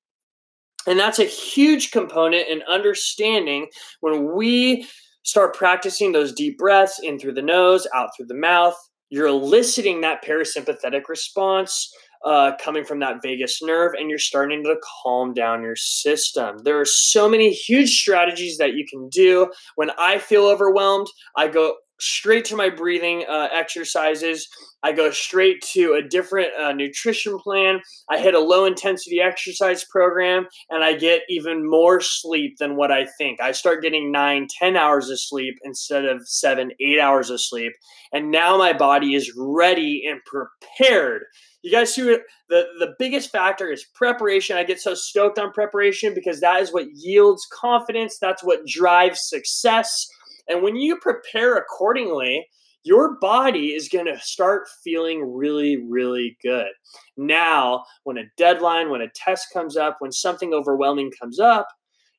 And 0.87 0.99
that's 0.99 1.19
a 1.19 1.25
huge 1.25 1.91
component 1.91 2.47
in 2.49 2.61
understanding 2.63 3.67
when 4.01 4.35
we 4.35 4.87
start 5.23 5.55
practicing 5.55 6.11
those 6.11 6.33
deep 6.33 6.57
breaths 6.57 6.99
in 7.01 7.17
through 7.17 7.33
the 7.33 7.41
nose, 7.41 7.87
out 7.95 8.09
through 8.15 8.27
the 8.27 8.35
mouth, 8.35 8.75
you're 9.09 9.27
eliciting 9.27 10.01
that 10.01 10.23
parasympathetic 10.23 11.07
response 11.07 11.93
uh, 12.25 12.53
coming 12.59 12.83
from 12.83 12.99
that 12.99 13.17
vagus 13.21 13.61
nerve, 13.61 13.93
and 13.93 14.09
you're 14.09 14.17
starting 14.17 14.63
to 14.63 14.75
calm 15.03 15.33
down 15.33 15.61
your 15.61 15.75
system. 15.75 16.57
There 16.63 16.79
are 16.79 16.85
so 16.85 17.29
many 17.29 17.51
huge 17.51 17.91
strategies 17.91 18.57
that 18.57 18.73
you 18.73 18.85
can 18.89 19.09
do. 19.09 19.51
When 19.75 19.91
I 19.99 20.17
feel 20.17 20.45
overwhelmed, 20.45 21.07
I 21.37 21.47
go 21.47 21.75
straight 22.03 22.45
to 22.45 22.55
my 22.55 22.69
breathing 22.69 23.25
uh, 23.29 23.47
exercises. 23.53 24.47
I 24.83 24.91
go 24.91 25.09
straight 25.11 25.61
to 25.73 25.93
a 25.93 26.01
different 26.07 26.49
uh, 26.61 26.73
nutrition 26.73 27.39
plan. 27.39 27.79
I 28.09 28.19
hit 28.19 28.33
a 28.33 28.39
low 28.39 28.65
intensity 28.65 29.21
exercise 29.21 29.85
program 29.85 30.47
and 30.69 30.83
I 30.83 30.95
get 30.95 31.21
even 31.29 31.67
more 31.67 32.01
sleep 32.01 32.57
than 32.59 32.75
what 32.75 32.91
I 32.91 33.07
think. 33.17 33.39
I 33.41 33.53
start 33.53 33.81
getting 33.81 34.11
nine, 34.11 34.47
ten 34.59 34.75
hours 34.75 35.09
of 35.09 35.19
sleep 35.19 35.55
instead 35.63 36.05
of 36.05 36.27
seven, 36.27 36.71
eight 36.81 36.99
hours 36.99 37.29
of 37.29 37.41
sleep. 37.41 37.71
And 38.11 38.29
now 38.29 38.57
my 38.57 38.73
body 38.73 39.15
is 39.15 39.33
ready 39.37 40.03
and 40.07 40.19
prepared. 40.25 41.23
You 41.63 41.71
guys 41.71 41.93
see 41.93 42.03
what 42.03 42.21
the, 42.49 42.65
the 42.79 42.93
biggest 42.99 43.31
factor 43.31 43.71
is 43.71 43.85
preparation. 43.95 44.57
I 44.57 44.65
get 44.65 44.81
so 44.81 44.93
stoked 44.93 45.39
on 45.39 45.53
preparation 45.53 46.13
because 46.13 46.41
that 46.41 46.61
is 46.61 46.73
what 46.73 46.87
yields 46.93 47.47
confidence. 47.51 48.17
That's 48.19 48.43
what 48.43 48.67
drives 48.67 49.21
success. 49.29 50.07
And 50.47 50.61
when 50.61 50.75
you 50.75 50.97
prepare 50.97 51.55
accordingly, 51.55 52.47
your 52.83 53.17
body 53.19 53.67
is 53.67 53.87
going 53.87 54.05
to 54.07 54.19
start 54.19 54.67
feeling 54.83 55.33
really, 55.33 55.77
really 55.89 56.37
good. 56.43 56.67
Now, 57.15 57.85
when 58.03 58.17
a 58.17 58.25
deadline, 58.37 58.89
when 58.89 59.01
a 59.01 59.09
test 59.15 59.47
comes 59.53 59.77
up, 59.77 59.97
when 59.99 60.11
something 60.11 60.53
overwhelming 60.53 61.11
comes 61.19 61.39
up, 61.39 61.67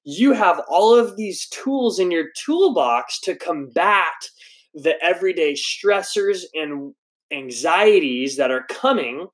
you 0.05 0.33
have 0.33 0.63
all 0.69 0.95
of 0.95 1.17
these 1.17 1.49
tools 1.49 1.99
in 1.99 2.11
your 2.11 2.27
toolbox 2.37 3.21
to 3.21 3.37
combat 3.37 4.13
the 4.75 5.03
everyday 5.03 5.55
stressors 5.55 6.43
and 6.55 6.95
anxieties 7.33 8.37
that 8.37 8.51
are 8.51 8.67
coming. 8.69 9.27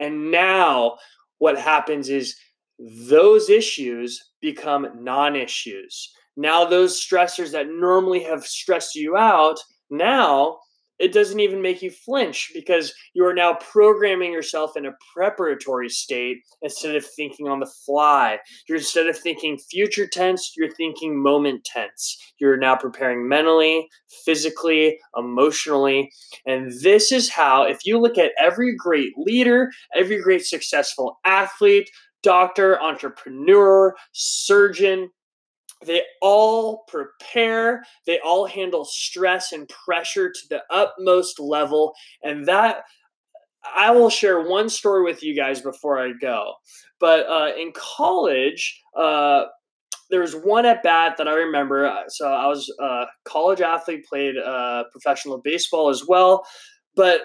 And 0.00 0.30
now, 0.30 0.96
what 1.38 1.58
happens 1.58 2.08
is 2.08 2.36
those 2.78 3.48
issues 3.50 4.22
become 4.40 4.88
non 5.00 5.36
issues. 5.36 6.12
Now, 6.36 6.64
those 6.64 7.00
stressors 7.00 7.52
that 7.52 7.68
normally 7.68 8.22
have 8.24 8.44
stressed 8.44 8.94
you 8.94 9.16
out, 9.16 9.58
now 9.90 10.58
it 10.98 11.12
doesn't 11.12 11.40
even 11.40 11.60
make 11.60 11.82
you 11.82 11.90
flinch 11.90 12.50
because 12.54 12.94
you 13.12 13.24
are 13.26 13.34
now 13.34 13.54
programming 13.54 14.32
yourself 14.32 14.76
in 14.76 14.86
a 14.86 14.96
preparatory 15.14 15.88
state 15.88 16.38
instead 16.62 16.96
of 16.96 17.04
thinking 17.04 17.48
on 17.48 17.60
the 17.60 17.70
fly. 17.84 18.38
You're 18.68 18.78
instead 18.78 19.06
of 19.06 19.18
thinking 19.18 19.58
future 19.58 20.06
tense, 20.06 20.52
you're 20.56 20.74
thinking 20.74 21.22
moment 21.22 21.64
tense. 21.64 22.16
You're 22.38 22.56
now 22.56 22.76
preparing 22.76 23.28
mentally, 23.28 23.88
physically, 24.24 24.98
emotionally. 25.16 26.10
And 26.46 26.72
this 26.80 27.12
is 27.12 27.28
how, 27.28 27.64
if 27.64 27.80
you 27.84 27.98
look 28.00 28.16
at 28.16 28.32
every 28.42 28.74
great 28.74 29.12
leader, 29.18 29.70
every 29.94 30.20
great 30.22 30.46
successful 30.46 31.18
athlete, 31.26 31.90
doctor, 32.22 32.80
entrepreneur, 32.80 33.94
surgeon, 34.12 35.10
they 35.86 36.02
all 36.20 36.84
prepare, 36.88 37.84
they 38.06 38.18
all 38.20 38.46
handle 38.46 38.84
stress 38.84 39.52
and 39.52 39.68
pressure 39.68 40.30
to 40.30 40.40
the 40.50 40.62
utmost 40.70 41.40
level. 41.40 41.94
And 42.22 42.46
that 42.46 42.82
I 43.74 43.90
will 43.90 44.10
share 44.10 44.48
one 44.48 44.68
story 44.68 45.02
with 45.02 45.22
you 45.22 45.34
guys 45.34 45.60
before 45.60 45.98
I 45.98 46.12
go. 46.20 46.54
But 47.00 47.26
uh, 47.28 47.52
in 47.58 47.72
college, 47.74 48.82
uh, 48.96 49.44
there 50.10 50.20
was 50.20 50.34
one 50.34 50.66
at 50.66 50.82
bat 50.82 51.16
that 51.18 51.28
I 51.28 51.34
remember. 51.34 51.86
Uh, 51.86 52.08
so 52.08 52.28
I 52.28 52.46
was 52.46 52.72
a 52.80 53.06
college 53.24 53.60
athlete, 53.60 54.04
played 54.06 54.36
uh, 54.36 54.84
professional 54.92 55.38
baseball 55.38 55.88
as 55.88 56.04
well. 56.06 56.46
But 56.94 57.22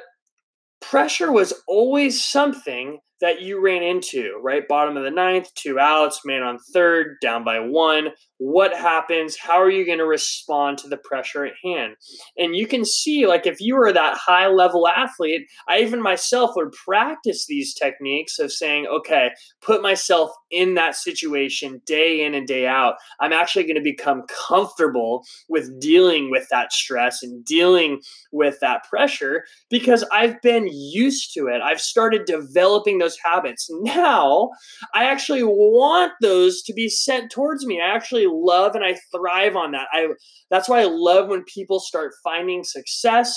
pressure 0.82 1.32
was 1.32 1.54
always 1.68 2.24
something 2.24 3.00
that 3.22 3.42
you 3.42 3.64
ran 3.64 3.84
into, 3.84 4.40
right? 4.44 4.68
Bottom 4.68 4.98
of 4.98 5.04
the 5.04 5.12
ninth, 5.12 5.54
two 5.56 5.80
outs, 5.80 6.22
man 6.26 6.44
on 6.44 6.58
third, 6.74 7.18
down 7.22 7.44
by 7.44 7.60
one. 7.60 8.10
What 8.38 8.76
happens? 8.76 9.38
How 9.38 9.62
are 9.62 9.70
you 9.70 9.86
going 9.86 10.00
to 10.00 10.06
respond 10.06 10.80
to 10.80 10.88
the 10.88 10.98
pressure 10.98 11.46
at 11.46 11.54
hand? 11.64 11.94
And 12.38 12.56
you 12.56 12.66
can 12.66 12.84
see, 12.84 13.28
like, 13.28 13.46
if 13.46 13.62
you 13.62 13.76
were 13.76 13.94
that 13.94 14.18
high 14.18 14.48
level 14.48 14.88
athlete, 14.88 15.44
I 15.70 15.82
even 15.82 16.02
myself 16.02 16.52
would 16.56 16.72
practice 16.72 17.46
these 17.46 17.76
techniques 17.76 18.40
of 18.40 18.52
saying, 18.52 18.88
okay, 18.88 19.30
put 19.62 19.84
myself 19.84 20.32
in 20.50 20.74
that 20.74 20.96
situation 20.96 21.82
day 21.86 22.26
in 22.26 22.34
and 22.34 22.48
day 22.48 22.66
out. 22.66 22.96
I'm 23.20 23.32
actually 23.32 23.64
going 23.64 23.76
to 23.76 23.82
become 23.82 24.24
comfortable 24.28 25.24
with 25.48 25.80
dealing 25.80 26.32
with 26.32 26.48
that 26.50 26.74
stress 26.74 27.22
and 27.22 27.46
dealing 27.46 28.02
with 28.32 28.60
that 28.62 28.84
pressure 28.90 29.44
because 29.70 30.04
I've 30.12 30.42
been 30.42 30.68
used 30.68 31.32
to 31.36 31.46
it. 31.46 31.62
I've 31.62 31.80
started 31.80 32.26
developing 32.26 32.98
those 32.98 33.11
those 33.12 33.18
habits. 33.24 33.70
Now, 33.82 34.50
I 34.94 35.06
actually 35.06 35.44
want 35.44 36.14
those 36.22 36.62
to 36.64 36.74
be 36.74 36.88
sent 36.88 37.32
towards 37.32 37.66
me. 37.66 37.82
I 37.82 37.94
actually 37.94 38.28
love 38.28 38.76
and 38.76 38.84
I 38.84 38.98
thrive 39.12 39.56
on 39.56 39.72
that. 39.72 39.88
I 39.92 40.08
that's 40.50 40.70
why 40.70 40.82
I 40.82 40.86
love 40.86 41.30
when 41.30 41.44
people 41.44 41.80
start 41.80 42.14
finding 42.24 42.64
success 42.64 43.34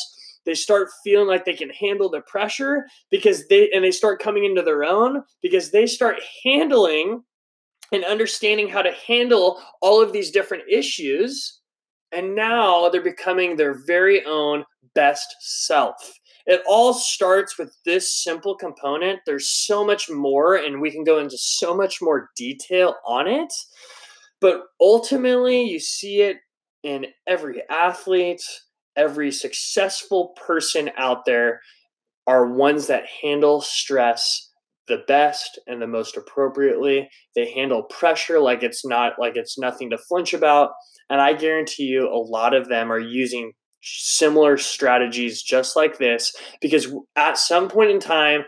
they 0.46 0.54
start 0.54 0.90
feeling 1.02 1.26
like 1.26 1.44
they 1.44 1.54
can 1.54 1.70
handle 1.70 2.10
the 2.10 2.20
pressure 2.22 2.84
because 3.10 3.46
they 3.48 3.70
and 3.70 3.84
they 3.84 3.90
start 3.90 4.22
coming 4.22 4.44
into 4.44 4.62
their 4.62 4.84
own 4.84 5.22
because 5.42 5.70
they 5.70 5.86
start 5.86 6.16
handling 6.44 7.22
and 7.92 8.04
understanding 8.04 8.68
how 8.68 8.82
to 8.82 8.92
handle 9.06 9.62
all 9.80 10.02
of 10.02 10.12
these 10.12 10.30
different 10.30 10.64
issues 10.70 11.60
and 12.12 12.34
now 12.34 12.88
they're 12.88 13.02
becoming 13.02 13.56
their 13.56 13.74
very 13.86 14.24
own 14.26 14.64
best 14.94 15.34
self 15.40 15.96
it 16.46 16.62
all 16.66 16.92
starts 16.92 17.58
with 17.58 17.74
this 17.84 18.22
simple 18.22 18.54
component. 18.54 19.20
There's 19.26 19.48
so 19.48 19.84
much 19.84 20.10
more, 20.10 20.56
and 20.56 20.80
we 20.80 20.90
can 20.90 21.04
go 21.04 21.18
into 21.18 21.38
so 21.38 21.74
much 21.74 22.02
more 22.02 22.30
detail 22.36 22.96
on 23.06 23.26
it. 23.26 23.52
But 24.40 24.64
ultimately, 24.80 25.62
you 25.62 25.80
see 25.80 26.20
it 26.20 26.38
in 26.82 27.06
every 27.26 27.62
athlete, 27.70 28.42
every 28.94 29.32
successful 29.32 30.34
person 30.46 30.90
out 30.98 31.24
there 31.24 31.60
are 32.26 32.52
ones 32.52 32.86
that 32.88 33.04
handle 33.22 33.60
stress 33.60 34.50
the 34.86 35.02
best 35.08 35.58
and 35.66 35.80
the 35.80 35.86
most 35.86 36.16
appropriately. 36.16 37.08
They 37.34 37.50
handle 37.52 37.84
pressure 37.84 38.38
like 38.38 38.62
it's 38.62 38.84
not 38.84 39.14
like 39.18 39.36
it's 39.36 39.58
nothing 39.58 39.90
to 39.90 39.98
flinch 39.98 40.34
about. 40.34 40.72
And 41.08 41.20
I 41.20 41.32
guarantee 41.32 41.84
you 41.84 42.06
a 42.06 42.16
lot 42.16 42.54
of 42.54 42.68
them 42.68 42.92
are 42.92 42.98
using 42.98 43.52
similar 43.84 44.56
strategies 44.56 45.42
just 45.42 45.76
like 45.76 45.98
this 45.98 46.34
because 46.60 46.92
at 47.16 47.38
some 47.38 47.68
point 47.68 47.90
in 47.90 48.00
time 48.00 48.44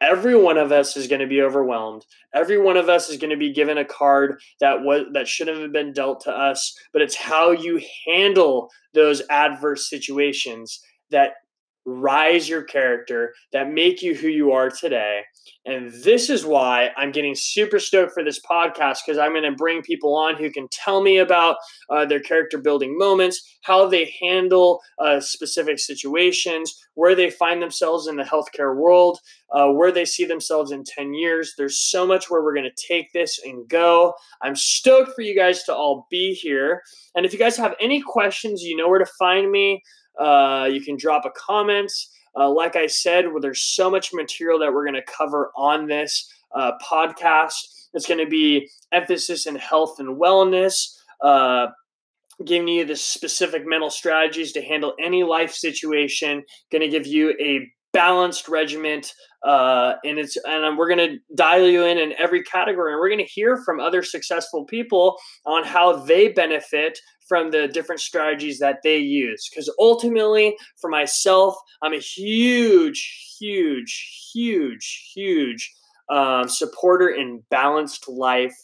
every 0.00 0.36
one 0.36 0.58
of 0.58 0.72
us 0.72 0.96
is 0.96 1.06
going 1.06 1.20
to 1.20 1.28
be 1.28 1.40
overwhelmed. 1.40 2.04
Every 2.34 2.60
one 2.60 2.76
of 2.76 2.88
us 2.88 3.08
is 3.08 3.18
going 3.18 3.30
to 3.30 3.36
be 3.36 3.52
given 3.52 3.78
a 3.78 3.84
card 3.84 4.40
that 4.60 4.82
was 4.82 5.04
that 5.12 5.28
shouldn't 5.28 5.60
have 5.60 5.72
been 5.72 5.92
dealt 5.92 6.20
to 6.22 6.32
us 6.32 6.76
but 6.92 7.02
it's 7.02 7.14
how 7.14 7.52
you 7.52 7.80
handle 8.06 8.70
those 8.94 9.22
adverse 9.30 9.88
situations 9.88 10.80
that 11.10 11.34
rise 11.84 12.48
your 12.48 12.62
character, 12.62 13.34
that 13.52 13.70
make 13.70 14.02
you 14.02 14.14
who 14.14 14.28
you 14.28 14.52
are 14.52 14.70
today. 14.70 15.22
And 15.64 15.92
this 16.02 16.28
is 16.28 16.44
why 16.44 16.90
I'm 16.96 17.12
getting 17.12 17.34
super 17.36 17.78
stoked 17.78 18.12
for 18.12 18.24
this 18.24 18.40
podcast 18.40 18.98
because 19.06 19.18
I'm 19.18 19.32
going 19.32 19.44
to 19.44 19.52
bring 19.52 19.82
people 19.82 20.16
on 20.16 20.36
who 20.36 20.50
can 20.50 20.66
tell 20.70 21.02
me 21.02 21.18
about 21.18 21.56
uh, 21.88 22.04
their 22.04 22.20
character 22.20 22.58
building 22.58 22.96
moments, 22.98 23.58
how 23.62 23.86
they 23.86 24.12
handle 24.20 24.80
uh, 24.98 25.20
specific 25.20 25.78
situations, 25.78 26.74
where 26.94 27.14
they 27.14 27.30
find 27.30 27.62
themselves 27.62 28.06
in 28.08 28.16
the 28.16 28.24
healthcare 28.24 28.76
world, 28.76 29.18
uh, 29.52 29.68
where 29.68 29.92
they 29.92 30.04
see 30.04 30.24
themselves 30.24 30.72
in 30.72 30.82
10 30.84 31.14
years. 31.14 31.54
There's 31.56 31.78
so 31.78 32.06
much 32.06 32.28
where 32.28 32.42
we're 32.42 32.54
going 32.54 32.70
to 32.74 32.86
take 32.88 33.12
this 33.12 33.38
and 33.44 33.68
go. 33.68 34.14
I'm 34.42 34.56
stoked 34.56 35.12
for 35.14 35.22
you 35.22 35.36
guys 35.36 35.62
to 35.64 35.74
all 35.74 36.06
be 36.10 36.34
here. 36.34 36.82
And 37.14 37.24
if 37.24 37.32
you 37.32 37.38
guys 37.38 37.56
have 37.56 37.74
any 37.80 38.00
questions, 38.00 38.62
you 38.62 38.76
know 38.76 38.88
where 38.88 38.98
to 38.98 39.10
find 39.18 39.50
me. 39.50 39.82
Uh, 40.18 40.68
you 40.70 40.80
can 40.80 40.96
drop 40.96 41.24
a 41.24 41.30
comment. 41.30 41.92
Uh, 42.38 42.50
like 42.50 42.76
I 42.76 42.86
said, 42.86 43.26
well, 43.26 43.40
there's 43.40 43.62
so 43.62 43.90
much 43.90 44.12
material 44.12 44.58
that 44.60 44.72
we're 44.72 44.84
going 44.84 44.94
to 44.94 45.12
cover 45.12 45.50
on 45.56 45.86
this 45.86 46.32
uh, 46.54 46.72
podcast. 46.82 47.88
It's 47.94 48.06
going 48.06 48.24
to 48.24 48.30
be 48.30 48.68
emphasis 48.92 49.46
in 49.46 49.56
health 49.56 49.96
and 49.98 50.18
wellness, 50.20 50.96
uh, 51.22 51.66
giving 52.44 52.68
you 52.68 52.84
the 52.84 52.96
specific 52.96 53.66
mental 53.66 53.90
strategies 53.90 54.52
to 54.52 54.62
handle 54.62 54.94
any 54.98 55.22
life 55.22 55.52
situation, 55.52 56.42
going 56.70 56.82
to 56.82 56.88
give 56.88 57.06
you 57.06 57.34
a 57.38 57.70
balanced 57.92 58.48
regiment 58.48 59.12
uh, 59.44 59.94
and 60.04 60.18
it's 60.18 60.36
and 60.44 60.78
we're 60.78 60.88
going 60.88 61.10
to 61.10 61.18
dial 61.34 61.66
you 61.66 61.84
in 61.84 61.98
in 61.98 62.14
every 62.18 62.42
category 62.42 62.92
and 62.92 63.00
we're 63.00 63.08
going 63.08 63.18
to 63.18 63.24
hear 63.24 63.56
from 63.64 63.80
other 63.80 64.02
successful 64.02 64.64
people 64.64 65.16
on 65.46 65.64
how 65.64 65.96
they 65.96 66.28
benefit 66.28 66.98
from 67.28 67.50
the 67.50 67.68
different 67.68 68.00
strategies 68.00 68.58
that 68.58 68.78
they 68.82 68.98
use. 68.98 69.48
Because 69.48 69.72
ultimately 69.78 70.56
for 70.80 70.90
myself 70.90 71.54
i'm 71.82 71.92
a 71.92 71.98
huge 71.98 73.36
huge 73.38 74.30
huge 74.32 75.12
huge 75.14 75.72
um, 76.08 76.48
supporter 76.48 77.08
in 77.08 77.42
balanced 77.50 78.08
life. 78.08 78.54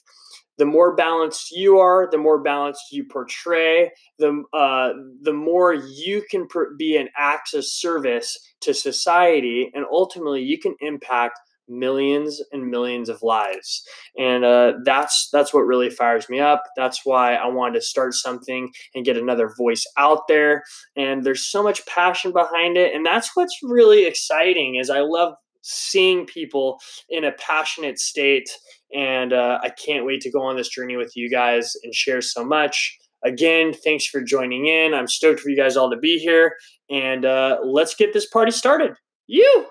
The 0.59 0.67
more 0.67 0.97
balanced 0.97 1.53
you 1.53 1.79
are, 1.79 2.09
the 2.11 2.19
more 2.19 2.43
balanced 2.43 2.91
you 2.91 3.05
portray, 3.05 3.93
the 4.19 4.43
uh, 4.53 4.91
the 5.23 5.33
more 5.33 5.73
you 5.73 6.25
can 6.29 6.49
pr- 6.49 6.75
be 6.77 6.97
an 6.97 7.09
of 7.55 7.65
service 7.65 8.37
to 8.63 8.75
society, 8.75 9.71
and 9.73 9.85
ultimately 9.91 10.43
you 10.43 10.59
can 10.59 10.75
impact 10.81 11.39
millions 11.69 12.41
and 12.53 12.71
millions 12.71 13.09
of 13.09 13.23
lives. 13.23 13.87
And 14.17 14.45
uh, 14.45 14.75
that's 14.85 15.29
that's 15.33 15.53
what 15.53 15.61
really 15.61 15.91
fires 15.91 16.29
me 16.29 16.41
up. 16.41 16.63
That's 16.77 17.01
why 17.05 17.35
I 17.35 17.47
wanted 17.49 17.75
to 17.75 17.83
start 17.83 18.15
something 18.15 18.71
and 18.95 19.05
get 19.05 19.17
another 19.17 19.53
voice 19.57 19.85
out 19.97 20.29
there. 20.29 20.63
And 20.97 21.25
there's 21.25 21.47
so 21.47 21.63
much 21.63 21.85
passion 21.87 22.33
behind 22.33 22.77
it, 22.77 22.95
and 22.95 23.05
that's 23.05 23.31
what's 23.35 23.59
really 23.63 24.07
exciting. 24.07 24.77
Is 24.77 24.91
I 24.91 25.01
love 25.01 25.35
seeing 25.63 26.25
people 26.25 26.79
in 27.11 27.25
a 27.25 27.33
passionate 27.33 27.99
state 27.99 28.49
and 28.95 29.33
uh, 29.33 29.59
I 29.63 29.71
can't 29.71 30.07
wait 30.07 30.21
to 30.23 30.31
go 30.31 30.41
on 30.41 30.57
this 30.57 30.69
journey 30.69 30.97
with 30.97 31.17
you 31.17 31.31
guys 31.31 31.75
and 31.83 31.95
share 31.95 32.23
so 32.23 32.45
much. 32.45 32.97
Again, 33.25 33.73
thanks 33.73 34.07
for 34.07 34.23
joining 34.23 34.67
in. 34.67 34.95
I'm 34.95 35.09
stoked 35.09 35.41
for 35.41 35.51
you 35.51 35.57
guys 35.57 35.77
all 35.77 35.91
to 35.91 35.97
be 35.97 36.19
here. 36.19 36.55
And 36.91 37.25
uh, 37.25 37.59
let's 37.65 37.95
get 37.95 38.13
this 38.13 38.27
party 38.27 38.53
started. 38.53 38.95
You! 39.27 39.67